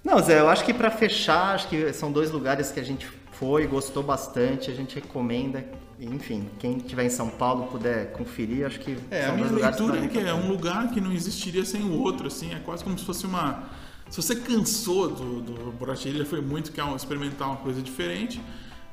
Não, 0.02 0.18
Zé, 0.18 0.40
eu 0.40 0.48
acho 0.48 0.64
que 0.64 0.72
pra 0.72 0.90
fechar, 0.90 1.54
acho 1.54 1.68
que 1.68 1.92
são 1.92 2.10
dois 2.10 2.30
lugares 2.30 2.70
que 2.70 2.80
a 2.80 2.82
gente 2.82 3.06
foi, 3.32 3.66
gostou 3.66 4.02
bastante, 4.02 4.70
a 4.70 4.74
gente 4.74 4.94
recomenda. 4.94 5.64
Enfim, 5.98 6.48
quem 6.58 6.78
estiver 6.78 7.04
em 7.04 7.10
São 7.10 7.28
Paulo 7.28 7.66
puder 7.66 8.12
conferir, 8.12 8.66
acho 8.66 8.80
que 8.80 8.96
É, 9.10 9.26
a 9.26 9.32
minha 9.32 9.50
leitura 9.50 10.02
é 10.02 10.08
que 10.08 10.18
é 10.18 10.32
um 10.32 10.48
lugar 10.48 10.90
que 10.90 11.00
não 11.00 11.12
existiria 11.12 11.64
sem 11.64 11.82
o 11.82 12.00
outro, 12.00 12.26
assim, 12.26 12.54
é 12.54 12.58
quase 12.58 12.82
como 12.82 12.98
se 12.98 13.04
fosse 13.04 13.26
uma... 13.26 13.64
Se 14.08 14.20
você 14.20 14.34
cansou 14.34 15.08
do, 15.08 15.40
do 15.40 15.72
Borracheri, 15.72 16.18
já 16.18 16.24
foi 16.24 16.40
muito 16.40 16.72
quer 16.72 16.84
experimentar 16.96 17.48
uma 17.48 17.58
coisa 17.58 17.80
diferente, 17.80 18.40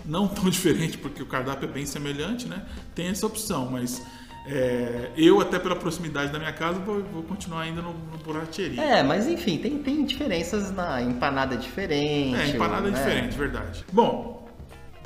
não 0.05 0.27
tão 0.27 0.47
diferente, 0.51 0.97
porque 0.97 1.23
o 1.23 1.25
cardápio 1.25 1.67
é 1.67 1.71
bem 1.71 1.85
semelhante, 1.85 2.47
né? 2.47 2.65
Tem 2.93 3.07
essa 3.07 3.25
opção, 3.25 3.69
mas 3.71 4.01
é, 4.49 5.11
eu, 5.17 5.41
até 5.41 5.59
pela 5.59 5.75
proximidade 5.75 6.31
da 6.31 6.39
minha 6.39 6.53
casa, 6.53 6.79
vou, 6.79 7.03
vou 7.03 7.23
continuar 7.23 7.63
ainda 7.63 7.81
no, 7.81 7.93
no 7.93 8.17
Borracheri. 8.19 8.79
É, 8.79 9.03
mas 9.03 9.27
enfim, 9.27 9.57
tem, 9.57 9.77
tem 9.79 10.05
diferenças 10.05 10.71
na 10.71 11.01
empanada 11.01 11.57
diferente. 11.57 12.35
É, 12.35 12.47
empanada 12.47 12.87
é 12.87 12.91
né? 12.91 12.97
diferente, 12.97 13.37
verdade. 13.37 13.85
Bom, 13.91 14.47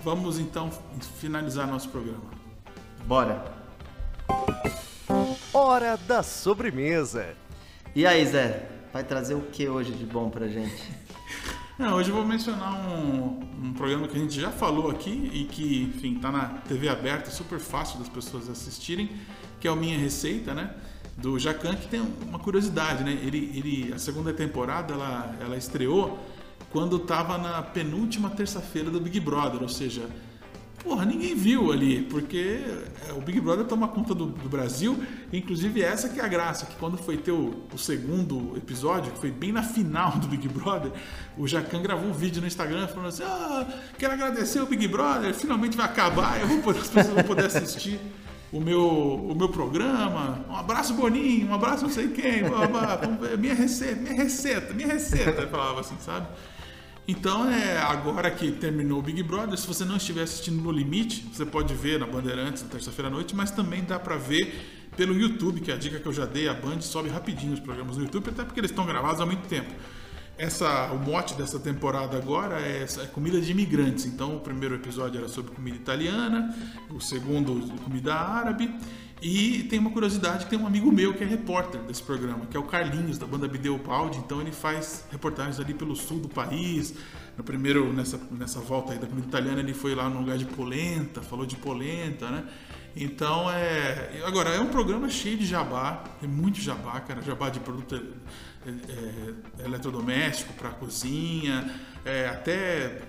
vamos 0.04 0.38
então 0.38 0.69
finalizar 1.19 1.65
nosso 1.67 1.89
programa. 1.89 2.30
Bora. 3.06 3.43
Hora 5.51 5.97
da 5.97 6.21
sobremesa. 6.21 7.36
E 7.95 8.06
aí, 8.06 8.25
Zé, 8.25 8.69
vai 8.93 9.04
trazer 9.04 9.34
o 9.34 9.41
que 9.41 9.67
hoje 9.67 9.91
de 9.91 10.06
bom 10.06 10.30
pra 10.30 10.47
gente? 10.47 11.01
Não, 11.82 11.96
hoje 11.96 12.12
eu 12.12 12.15
vou 12.15 12.24
mencionar 12.24 12.72
um, 12.88 13.39
um 13.60 13.74
programa 13.74 14.08
que 14.08 14.15
a 14.15 14.20
gente 14.20 14.39
já 14.39 14.52
falou 14.52 14.91
aqui 14.91 15.32
e 15.34 15.46
que, 15.46 15.82
enfim, 15.82 16.13
tá 16.20 16.32
na 16.32 16.46
TV 16.46 16.88
aberta, 16.88 17.32
super 17.32 17.58
fácil 17.58 17.98
das 17.98 18.08
pessoas 18.08 18.48
assistirem, 18.48 19.10
que 19.60 19.67
é 19.67 19.72
o 19.72 19.76
Minha 19.76 19.98
Receita, 19.98 20.54
né? 20.54 20.76
Do 21.17 21.39
Jacan, 21.39 21.74
que 21.74 21.88
tem 21.88 22.00
uma 22.00 22.38
curiosidade, 22.38 23.04
né? 23.04 23.13
Ele, 23.13 23.52
ele, 23.56 23.94
a 23.94 23.98
segunda 23.98 24.32
temporada, 24.32 24.94
ela, 24.94 25.36
ela 25.41 25.58
estreou 25.58 26.20
quando 26.70 27.00
tava 27.00 27.39
na 27.39 27.63
penúltima 27.63 28.30
terça-feira 28.30 28.91
do 28.91 29.00
Big 29.02 29.20
Brother, 29.20 29.63
ou 29.63 29.70
seja, 29.70 30.08
Porra, 30.84 31.06
ninguém 31.06 31.36
viu 31.36 31.72
ali, 31.72 32.02
porque 32.04 32.60
é, 33.08 33.13
o 33.13 33.22
Big 33.22 33.39
Brother 33.39 33.65
toma 33.65 33.88
conta 33.88 34.15
do, 34.15 34.26
do 34.26 34.50
Brasil, 34.50 34.98
inclusive 35.32 35.82
essa 35.82 36.10
que 36.10 36.20
é 36.20 36.24
a 36.24 36.28
graça, 36.28 36.65
que 36.65 36.76
quando 36.76 36.98
foi 36.98 37.17
ter 37.17 37.32
o, 37.32 37.63
o 37.72 37.78
segundo 37.78 38.58
episódio, 38.58 39.12
que 39.12 39.20
foi 39.20 39.30
bem 39.30 39.52
na 39.52 39.62
final 39.62 40.17
do 40.17 40.28
Big 40.28 40.48
Brother, 40.48 40.91
o 41.38 41.48
Jacan 41.48 41.84
gravou 41.84 42.10
um 42.10 42.13
vídeo 42.13 42.41
no 42.41 42.48
Instagram 42.48 42.88
falando 42.88 43.10
assim, 43.10 43.24
ah, 43.24 43.67
quero 43.98 44.13
agradecer 44.13 44.60
o 44.60 44.65
Big 44.65 44.88
Brother, 44.88 45.36
finalmente 45.36 45.78
vai 45.78 45.86
acabar, 45.86 46.41
eu 46.41 46.48
vou 46.48 46.60
poder, 46.62 46.80
as 46.80 46.89
pessoas 46.89 47.13
vão 47.13 47.24
poder 47.24 47.46
assistir 47.46 48.00
o 48.52 48.60
meu, 48.60 48.84
o 48.84 49.36
meu 49.36 49.50
programa, 49.50 50.44
um 50.50 50.56
abraço 50.56 50.96
Boninho, 50.96 51.48
um 51.48 51.54
abraço 51.54 51.84
não 51.84 51.91
sei 51.91 52.10
quem, 52.10 52.44
blá, 52.44 52.67
blá, 52.67 53.00
minha 53.38 53.54
receita, 53.54 54.02
minha 54.02 54.15
receita, 54.15 54.74
minha 54.74 54.88
receita, 54.88 55.48
falava 55.48 55.80
assim, 55.82 55.96
sabe? 56.00 56.28
Então, 57.12 57.52
é, 57.52 57.78
agora 57.78 58.32
que 58.32 58.54
terminou 58.54 59.00
o 59.00 59.02
Big 59.02 59.21
Brother, 59.21 59.58
se 59.58 59.67
você 59.67 59.84
não 59.84 59.97
estiver 59.97 60.24
assistindo 60.24 60.62
no 60.62 60.71
Limite, 60.71 61.28
você 61.30 61.45
pode 61.45 61.74
ver 61.74 62.00
na 62.00 62.08
Bandeirantes 62.08 62.63
na 62.63 62.69
terça-feira 62.69 63.10
à 63.10 63.12
noite, 63.12 63.36
mas 63.36 63.52
também 63.52 63.84
dá 63.84 64.00
pra 64.00 64.15
ver 64.15 64.89
pelo 64.95 65.13
YouTube, 65.13 65.60
que 65.60 65.69
é 65.71 65.74
a 65.74 65.78
dica 65.78 66.00
que 66.00 66.06
eu 66.06 66.13
já 66.13 66.26
dei, 66.26 66.47
a 66.47 66.54
Band 66.54 66.80
sobe 66.80 67.10
rapidinho 67.10 67.52
os 67.52 67.60
programas 67.60 67.97
no 67.97 68.04
YouTube, 68.04 68.30
até 68.30 68.45
porque 68.45 68.62
eles 68.62 68.71
estão 68.71 68.86
gravados 68.86 69.19
há 69.19 69.26
muito 69.26 69.45
tempo. 69.50 69.74
Essa, 70.38 70.89
o 70.93 71.00
mote 71.00 71.34
dessa 71.34 71.60
temporada 71.60 72.15
agora 72.15 72.62
é, 72.62 72.86
é 72.86 73.06
comida 73.08 73.41
de 73.41 73.52
imigrantes. 73.52 74.06
Então, 74.06 74.38
o 74.38 74.39
primeiro 74.39 74.76
episódio 74.76 75.17
era 75.17 75.28
sobre 75.28 75.52
comida 75.52 75.76
italiana, 75.76 76.56
o 76.89 77.02
segundo 77.02 77.78
comida 77.84 78.15
árabe. 78.15 78.74
E 79.21 79.63
tem 79.69 79.77
uma 79.77 79.91
curiosidade 79.91 80.47
tem 80.47 80.57
um 80.57 80.65
amigo 80.65 80.91
meu 80.91 81.13
que 81.13 81.23
é 81.23 81.27
repórter 81.27 81.79
desse 81.81 82.01
programa, 82.01 82.47
que 82.47 82.57
é 82.57 82.60
o 82.60 82.63
Carlinhos, 82.63 83.19
da 83.19 83.27
banda 83.27 83.47
Bideu 83.47 83.77
Baldi. 83.77 84.17
Então 84.17 84.41
ele 84.41 84.51
faz 84.51 85.05
reportagens 85.12 85.60
ali 85.60 85.75
pelo 85.75 85.95
sul 85.95 86.19
do 86.19 86.27
país. 86.27 86.95
No 87.38 87.43
primeiro, 87.43 87.93
nessa, 87.93 88.19
nessa 88.31 88.60
volta 88.60 88.93
aí 88.93 88.99
da 88.99 89.05
comida 89.05 89.27
italiana, 89.27 89.60
ele 89.60 89.75
foi 89.75 89.93
lá 89.93 90.10
no 90.10 90.19
lugar 90.19 90.38
de 90.39 90.45
polenta, 90.45 91.21
falou 91.21 91.45
de 91.45 91.55
polenta, 91.55 92.31
né? 92.31 92.45
Então 92.95 93.49
é. 93.49 94.23
Agora, 94.25 94.49
é 94.49 94.60
um 94.60 94.67
programa 94.67 95.07
cheio 95.07 95.38
de 95.38 95.45
jabá, 95.45 96.03
tem 96.19 96.27
muito 96.27 96.60
jabá, 96.60 96.99
cara. 96.99 97.21
Jabá 97.21 97.49
de 97.49 97.60
produto 97.60 97.95
é, 97.95 98.69
é, 98.69 99.65
eletrodoméstico 99.65 100.53
para 100.53 100.69
cozinha, 100.71 101.71
é, 102.03 102.27
até 102.27 103.01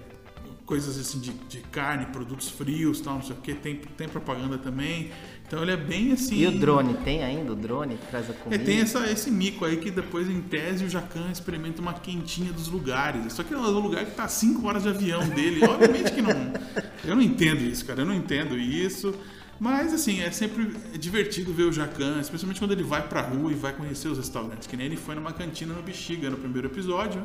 coisas 0.66 0.98
assim 0.98 1.18
de, 1.20 1.32
de 1.32 1.58
carne, 1.58 2.06
produtos 2.06 2.48
frios, 2.48 3.00
tal, 3.00 3.14
não 3.14 3.22
sei 3.22 3.36
o 3.36 3.40
que, 3.40 3.54
tem, 3.54 3.76
tem 3.76 4.08
propaganda 4.08 4.58
também. 4.58 5.10
Então 5.46 5.60
ele 5.62 5.72
é 5.72 5.76
bem 5.76 6.12
assim. 6.12 6.36
E 6.36 6.46
o 6.46 6.58
drone, 6.58 6.94
tem 7.04 7.22
ainda 7.22 7.52
o 7.52 7.56
drone 7.56 7.96
que 7.96 8.06
traz 8.06 8.30
a 8.30 8.32
É, 8.32 8.36
comida? 8.36 8.64
tem 8.64 8.80
essa, 8.80 9.10
esse 9.10 9.30
mico 9.30 9.64
aí 9.64 9.76
que 9.76 9.90
depois, 9.90 10.28
em 10.28 10.40
tese, 10.40 10.84
o 10.84 10.88
Jacan 10.88 11.30
experimenta 11.30 11.82
uma 11.82 11.92
quentinha 11.94 12.52
dos 12.52 12.68
lugares. 12.68 13.32
Só 13.34 13.42
que 13.42 13.52
é 13.52 13.56
um 13.58 13.68
lugar 13.80 14.04
que 14.06 14.12
tá 14.12 14.26
5 14.28 14.66
horas 14.66 14.82
de 14.84 14.88
avião 14.88 15.28
dele. 15.28 15.62
Obviamente 15.64 16.12
que 16.12 16.22
não. 16.22 16.52
Eu 17.04 17.14
não 17.16 17.22
entendo 17.22 17.60
isso, 17.62 17.84
cara. 17.84 18.00
Eu 18.00 18.06
não 18.06 18.14
entendo 18.14 18.58
isso. 18.58 19.14
Mas, 19.64 19.94
assim, 19.94 20.20
é 20.20 20.28
sempre 20.32 20.74
divertido 20.98 21.52
ver 21.52 21.62
o 21.62 21.72
Jacan, 21.72 22.18
especialmente 22.20 22.58
quando 22.58 22.72
ele 22.72 22.82
vai 22.82 23.00
pra 23.06 23.20
rua 23.20 23.52
e 23.52 23.54
vai 23.54 23.72
conhecer 23.72 24.08
os 24.08 24.18
restaurantes. 24.18 24.66
Que 24.66 24.76
nem 24.76 24.86
ele 24.86 24.96
foi 24.96 25.14
numa 25.14 25.32
cantina 25.32 25.72
no 25.72 25.80
Bexiga 25.80 26.28
no 26.28 26.36
primeiro 26.36 26.66
episódio. 26.66 27.24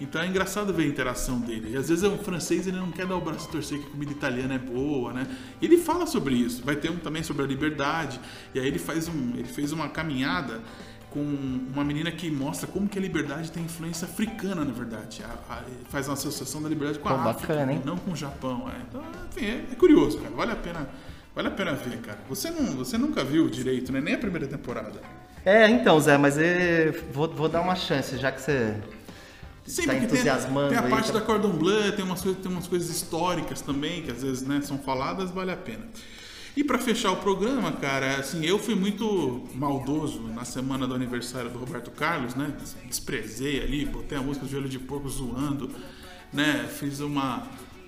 Então 0.00 0.22
é 0.22 0.26
engraçado 0.26 0.72
ver 0.72 0.84
a 0.84 0.86
interação 0.86 1.38
dele. 1.40 1.72
E 1.72 1.76
às 1.76 1.90
vezes 1.90 2.02
o 2.02 2.16
francês 2.16 2.66
ele 2.66 2.78
não 2.78 2.90
quer 2.90 3.06
dar 3.06 3.16
o 3.16 3.20
braço 3.20 3.48
a 3.50 3.52
torcer 3.52 3.78
que 3.80 3.86
a 3.86 3.90
comida 3.90 4.12
italiana 4.12 4.54
é 4.54 4.58
boa, 4.58 5.12
né? 5.12 5.26
Ele 5.60 5.76
fala 5.76 6.06
sobre 6.06 6.34
isso. 6.34 6.62
Vai 6.64 6.74
ter 6.74 6.90
um 6.90 6.96
também 6.96 7.22
sobre 7.22 7.42
a 7.42 7.46
liberdade. 7.46 8.18
E 8.54 8.60
aí 8.60 8.66
ele 8.66 8.78
faz 8.78 9.06
um, 9.06 9.32
ele 9.34 9.44
fez 9.44 9.70
uma 9.70 9.86
caminhada 9.90 10.62
com 11.10 11.20
uma 11.20 11.84
menina 11.84 12.10
que 12.10 12.30
mostra 12.30 12.66
como 12.66 12.88
que 12.88 12.98
a 12.98 13.02
liberdade 13.02 13.52
tem 13.52 13.62
influência 13.62 14.06
africana, 14.08 14.64
na 14.64 14.72
verdade. 14.72 15.22
A- 15.22 15.52
a- 15.56 15.62
faz 15.90 16.08
uma 16.08 16.14
associação 16.14 16.62
da 16.62 16.68
liberdade 16.70 16.98
com 16.98 17.10
Pô, 17.10 17.14
a 17.14 17.30
África, 17.30 17.54
bacana, 17.54 17.82
não 17.84 17.98
com 17.98 18.12
o 18.12 18.16
Japão. 18.16 18.70
É. 18.70 18.80
Então, 18.88 19.02
enfim, 19.30 19.44
é, 19.44 19.66
é 19.70 19.74
curioso, 19.74 20.16
cara. 20.18 20.34
Vale 20.34 20.52
a 20.52 20.56
pena, 20.56 20.88
vale 21.34 21.48
a 21.48 21.50
pena 21.50 21.72
ver, 21.72 21.98
cara. 21.98 22.18
Você 22.28 22.50
não, 22.50 22.76
você 22.76 22.96
nunca 22.98 23.24
viu 23.24 23.48
direito, 23.48 23.92
né? 23.92 24.00
Nem 24.00 24.14
a 24.14 24.18
primeira 24.18 24.46
temporada. 24.46 25.00
É, 25.44 25.68
então, 25.68 25.98
Zé, 26.00 26.16
mas 26.16 26.38
eu 26.38 26.92
vou, 27.12 27.28
vou 27.28 27.48
dar 27.48 27.60
uma 27.60 27.76
chance, 27.76 28.16
já 28.16 28.32
que 28.32 28.40
você 28.40 28.74
Sim, 29.66 29.82
tá 29.86 29.92
porque 29.92 30.06
tem, 30.06 30.14
entusiasmando 30.16 30.68
tem 30.70 30.78
a 30.78 30.82
parte 30.82 31.12
tá- 31.12 31.18
da 31.18 31.24
Cordon 31.24 31.50
Bleu, 31.50 31.94
tem 31.94 32.04
umas, 32.04 32.22
coisas, 32.22 32.42
tem 32.42 32.50
umas 32.50 32.66
coisas 32.66 32.88
históricas 32.88 33.60
também, 33.60 34.02
que 34.02 34.10
às 34.10 34.22
vezes 34.22 34.42
né, 34.42 34.60
são 34.62 34.78
faladas, 34.78 35.30
vale 35.30 35.52
a 35.52 35.56
pena. 35.56 35.86
E 36.56 36.62
para 36.62 36.78
fechar 36.78 37.10
o 37.10 37.16
programa, 37.16 37.72
cara, 37.72 38.16
assim, 38.16 38.44
eu 38.46 38.58
fui 38.58 38.76
muito 38.76 39.42
maldoso 39.54 40.22
na 40.28 40.44
semana 40.44 40.86
do 40.86 40.94
aniversário 40.94 41.50
do 41.50 41.58
Roberto 41.58 41.90
Carlos, 41.90 42.36
né? 42.36 42.52
Desprezei 42.86 43.60
ali, 43.60 43.84
botei 43.84 44.16
a 44.16 44.22
música 44.22 44.46
do 44.46 44.50
Joelho 44.52 44.68
de 44.68 44.78
Porco 44.78 45.08
zoando, 45.08 45.68
né? 46.32 46.68
Fiz 46.78 47.00
uma, 47.00 47.44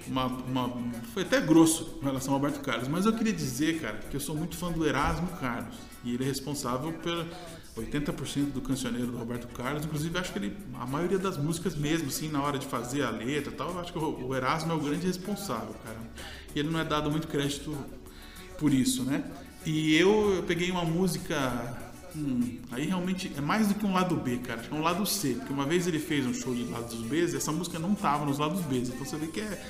uma, 0.09 0.27
uma, 0.27 0.93
Foi 1.13 1.23
até 1.23 1.41
grosso 1.41 1.99
em 2.01 2.05
relação 2.05 2.35
ao 2.35 2.41
Roberto 2.41 2.63
Carlos, 2.63 2.89
mas 2.89 3.07
eu 3.07 3.13
queria 3.13 3.33
dizer, 3.33 3.81
cara, 3.81 3.99
que 4.11 4.17
eu 4.17 4.21
sou 4.21 4.37
muito 4.37 4.57
fã 4.57 4.71
do 4.71 4.87
Erasmo 4.87 5.29
Carlos. 5.39 5.77
E 6.05 6.15
ele 6.15 6.23
é 6.23 6.27
responsável 6.27 6.93
por 6.93 7.27
80% 7.77 8.53
do 8.53 8.61
cancioneiro 8.61 9.09
do 9.09 9.19
Roberto 9.19 9.49
Carlos. 9.49 9.85
Inclusive, 9.85 10.19
acho 10.19 10.33
que 10.33 10.39
ele. 10.39 10.57
A 10.81 10.87
maioria 10.87 11.19
das 11.19 11.37
músicas 11.37 11.75
mesmo, 11.75 12.09
assim, 12.09 12.29
na 12.29 12.43
hora 12.43 12.59
de 12.59 12.67
fazer 12.67 13.03
a 13.03 13.11
letra 13.11 13.53
e 13.53 13.57
tal, 13.57 13.71
eu 13.71 13.81
acho 13.81 13.93
que 13.93 13.99
o 13.99 14.35
Erasmo 14.35 14.73
é 14.73 14.75
o 14.75 14.81
grande 14.81 15.07
responsável, 15.07 15.75
cara. 15.85 15.99
E 16.55 16.59
ele 16.59 16.71
não 16.71 16.81
é 16.81 16.85
dado 16.85 17.11
muito 17.11 17.29
crédito 17.29 17.77
por 18.59 18.73
isso, 18.73 19.03
né? 19.03 19.25
E 19.65 19.95
eu, 19.97 20.37
eu 20.37 20.43
peguei 20.45 20.71
uma 20.71 20.85
música. 20.85 21.85
Hum, 22.17 22.61
aí 22.71 22.87
realmente 22.87 23.31
é 23.37 23.43
mais 23.43 23.69
do 23.69 23.75
que 23.75 23.85
um 23.85 23.93
lado 23.93 24.17
B, 24.17 24.39
cara. 24.39 24.65
É 24.71 24.75
um 24.75 24.81
lado 24.81 25.05
C. 25.05 25.35
Porque 25.35 25.53
uma 25.53 25.67
vez 25.67 25.87
ele 25.87 25.99
fez 25.99 26.25
um 26.25 26.33
show 26.33 26.55
de 26.55 26.65
lados 26.65 27.03
B, 27.03 27.25
essa 27.25 27.53
música 27.53 27.79
não 27.79 27.95
tava 27.95 28.25
nos 28.25 28.39
lados 28.39 28.63
B. 28.63 28.79
Então 28.79 29.05
você 29.05 29.17
vê 29.17 29.27
que 29.27 29.41
é, 29.41 29.67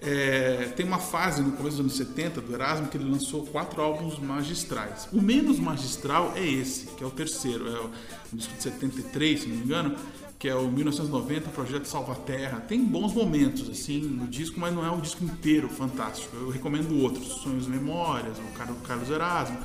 é, 0.00 0.72
tem 0.76 0.84
uma 0.84 0.98
fase 0.98 1.42
no 1.42 1.52
começo 1.52 1.78
dos 1.78 1.80
anos 1.80 1.96
70 1.96 2.40
do 2.40 2.52
Erasmo 2.52 2.88
que 2.88 2.98
ele 2.98 3.10
lançou 3.10 3.46
quatro 3.46 3.80
álbuns 3.80 4.18
magistrais. 4.18 5.08
O 5.12 5.22
menos 5.22 5.58
magistral 5.58 6.32
é 6.36 6.46
esse, 6.46 6.86
que 6.88 7.02
é 7.02 7.06
o 7.06 7.10
terceiro, 7.10 7.66
é 7.68 7.80
o, 7.80 7.90
um 8.32 8.36
disco 8.36 8.54
de 8.54 8.62
73, 8.62 9.40
se 9.40 9.48
não 9.48 9.56
me 9.56 9.64
engano, 9.64 9.96
que 10.38 10.48
é 10.48 10.54
o 10.54 10.70
1990 10.70 11.48
Projeto 11.48 11.86
Salvaterra. 11.86 12.60
Tem 12.60 12.84
bons 12.84 13.14
momentos 13.14 13.70
assim 13.70 14.00
no 14.00 14.26
disco, 14.26 14.60
mas 14.60 14.74
não 14.74 14.84
é 14.84 14.90
um 14.90 15.00
disco 15.00 15.24
inteiro 15.24 15.68
fantástico. 15.68 16.36
Eu 16.36 16.50
recomendo 16.50 16.94
outros, 17.02 17.26
Sonhos 17.40 17.66
e 17.66 17.70
Memórias, 17.70 18.36
o 18.38 18.86
Carlos 18.86 19.10
Erasmo. 19.10 19.58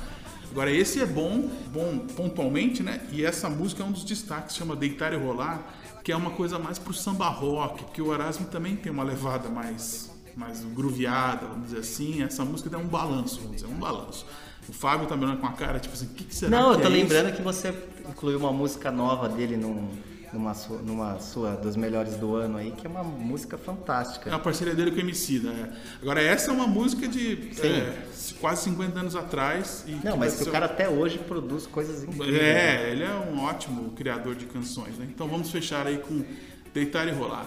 Agora 0.50 0.70
esse 0.70 1.00
é 1.00 1.06
bom, 1.06 1.48
bom 1.72 1.98
pontualmente, 2.14 2.82
né? 2.82 3.06
E 3.10 3.24
essa 3.24 3.48
música 3.48 3.82
é 3.82 3.86
um 3.86 3.92
dos 3.92 4.04
destaques, 4.04 4.56
chama 4.56 4.76
Deitar 4.76 5.12
e 5.12 5.16
Rolar, 5.16 5.62
que 6.02 6.10
é 6.10 6.16
uma 6.16 6.30
coisa 6.30 6.58
mais 6.58 6.78
pro 6.78 6.92
samba 6.92 7.28
rock, 7.28 7.84
porque 7.84 8.02
o 8.02 8.12
Erasmo 8.12 8.46
também 8.46 8.76
tem 8.76 8.92
uma 8.92 9.02
levada 9.02 9.48
mais 9.48 10.11
mais 10.38 10.64
grooveada, 10.64 11.46
vamos 11.46 11.66
dizer 11.66 11.78
assim. 11.80 12.22
Essa 12.22 12.44
música 12.44 12.68
tem 12.70 12.78
um 12.78 12.86
balanço, 12.88 13.40
vamos 13.40 13.56
dizer, 13.56 13.66
um 13.68 13.78
balanço. 13.78 14.26
O 14.68 14.72
Fábio 14.72 15.06
tá 15.08 15.16
me 15.16 15.24
olhando 15.24 15.40
com 15.40 15.46
a 15.46 15.52
cara, 15.52 15.80
tipo 15.80 15.94
assim, 15.94 16.06
o 16.06 16.10
que, 16.10 16.24
que 16.24 16.34
será 16.34 16.50
Não, 16.50 16.70
que 16.70 16.76
eu 16.76 16.80
tô 16.82 16.86
é 16.86 16.90
lembrando 16.90 17.26
isso? 17.28 17.36
que 17.36 17.42
você 17.42 17.74
incluiu 18.08 18.38
uma 18.38 18.52
música 18.52 18.92
nova 18.92 19.28
dele 19.28 19.56
num, 19.56 19.88
numa, 20.32 20.54
sua, 20.54 20.78
numa 20.78 21.18
sua 21.18 21.56
dos 21.56 21.74
melhores 21.74 22.14
do 22.14 22.36
ano 22.36 22.58
aí, 22.58 22.70
que 22.70 22.86
é 22.86 22.90
uma 22.90 23.02
música 23.02 23.56
É 23.56 23.58
fantástica. 23.58 24.30
uma 24.30 24.38
parceria 24.38 24.72
dele 24.72 24.92
com 24.92 24.98
o 24.98 25.00
MC, 25.00 25.40
né? 25.40 25.76
Agora, 26.00 26.22
essa 26.22 26.52
é 26.52 26.54
uma 26.54 26.66
música 26.68 27.08
de 27.08 27.50
é, 27.60 27.92
quase 28.40 28.62
50 28.62 29.00
anos 29.00 29.16
atrás. 29.16 29.84
E 29.84 29.98
Não, 30.04 30.16
mas 30.16 30.36
que 30.36 30.44
o 30.48 30.52
cara 30.52 30.66
até 30.66 30.88
hoje 30.88 31.18
produz 31.18 31.66
coisas 31.66 32.04
incríveis. 32.04 32.32
né? 32.32 32.84
É, 32.86 32.90
ele 32.92 33.02
é 33.02 33.10
um 33.12 33.40
ótimo 33.42 33.90
criador 33.90 34.36
de 34.36 34.46
canções, 34.46 34.96
né? 34.96 35.08
Então 35.12 35.26
vamos 35.26 35.50
fechar 35.50 35.88
aí 35.88 35.98
com 35.98 36.24
Deitar 36.72 37.08
e 37.08 37.10
Rolar. 37.10 37.46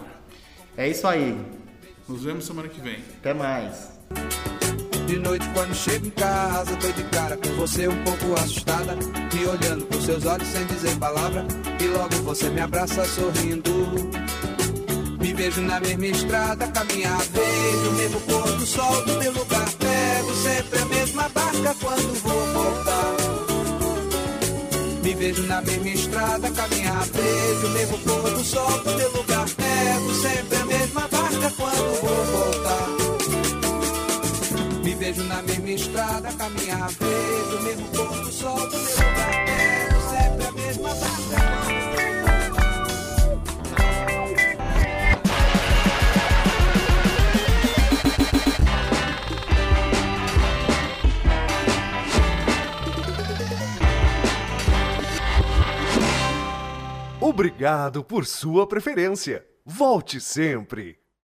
É 0.76 0.90
isso 0.90 1.08
aí. 1.08 1.34
Nos 2.08 2.24
vemos 2.24 2.46
semana 2.46 2.68
que 2.70 2.80
vem. 2.82 2.98
Até 3.20 3.34
mais. 3.34 3.90
De 5.08 5.18
noite 5.18 5.48
quando 5.54 5.74
chego 5.74 6.06
em 6.06 6.12
casa, 6.12 6.76
tô 6.78 6.92
de 6.92 7.04
cara 7.06 7.36
com 7.36 7.50
você 7.56 7.88
um 7.88 8.04
pouco 8.04 8.34
assustada, 8.40 8.96
me 8.96 9.46
olhando 9.46 9.86
com 9.86 10.00
seus 10.02 10.26
olhos 10.26 10.48
sem 10.48 10.66
dizer 10.66 10.96
palavra, 10.98 11.46
e 11.80 11.88
logo 11.88 12.16
você 12.24 12.50
me 12.50 12.62
abraça 12.62 13.04
sorrindo. 13.06 13.72
Me 15.20 15.34
vejo 15.34 15.62
na 15.62 15.80
mesma 15.80 16.06
estrada, 16.08 16.68
caminhar, 16.68 17.20
vejo 17.20 17.90
o 17.90 17.94
mesmo 17.94 18.22
pôr 18.22 18.52
do 18.56 18.66
sol 18.66 19.06
do 19.06 19.18
meu 19.18 19.32
lugar, 19.32 19.72
pego 19.74 20.34
sempre 20.36 20.80
a 20.80 20.86
mesma 20.86 21.30
barca 21.30 21.76
quando 21.82 22.22
vou 22.22 22.54
voltar. 22.54 23.16
Me 25.04 25.14
vejo 25.16 25.44
na 25.44 25.62
mesma 25.62 25.90
estrada, 25.90 26.52
caminhar, 26.52 27.04
vejo 27.06 27.68
o 27.68 27.70
mesmo 27.72 27.98
pôr 28.00 28.32
do 28.32 28.44
sol 28.44 28.84
do 28.84 28.96
meu 28.96 29.12
lugar, 29.12 29.46
pego 29.50 30.14
sempre 30.16 30.58
a 30.58 30.65
barca 31.46 31.56
quando 31.56 32.02
vou 32.02 32.24
voltar. 32.26 32.88
Me 34.84 34.96
vejo 34.96 35.24
na 35.24 35.42
mesma 35.44 35.70
estrada, 35.70 36.32
caminhar, 36.34 36.90
vejo 36.90 37.58
o 37.58 37.64
mesmo 37.64 37.88
pôr 37.90 38.22
do 38.22 38.32
sol 38.32 38.70
do 38.70 38.78
meu 38.78 38.92
lugar, 38.92 40.02
sempre 40.10 40.46
a 40.48 40.52
mesma 40.52 40.90
barca. 40.90 41.16
Obrigado 57.20 58.04
por 58.04 58.26
sua 58.26 58.68
preferência. 58.68 59.46
Volte 59.66 60.22
sempre. 60.22 61.05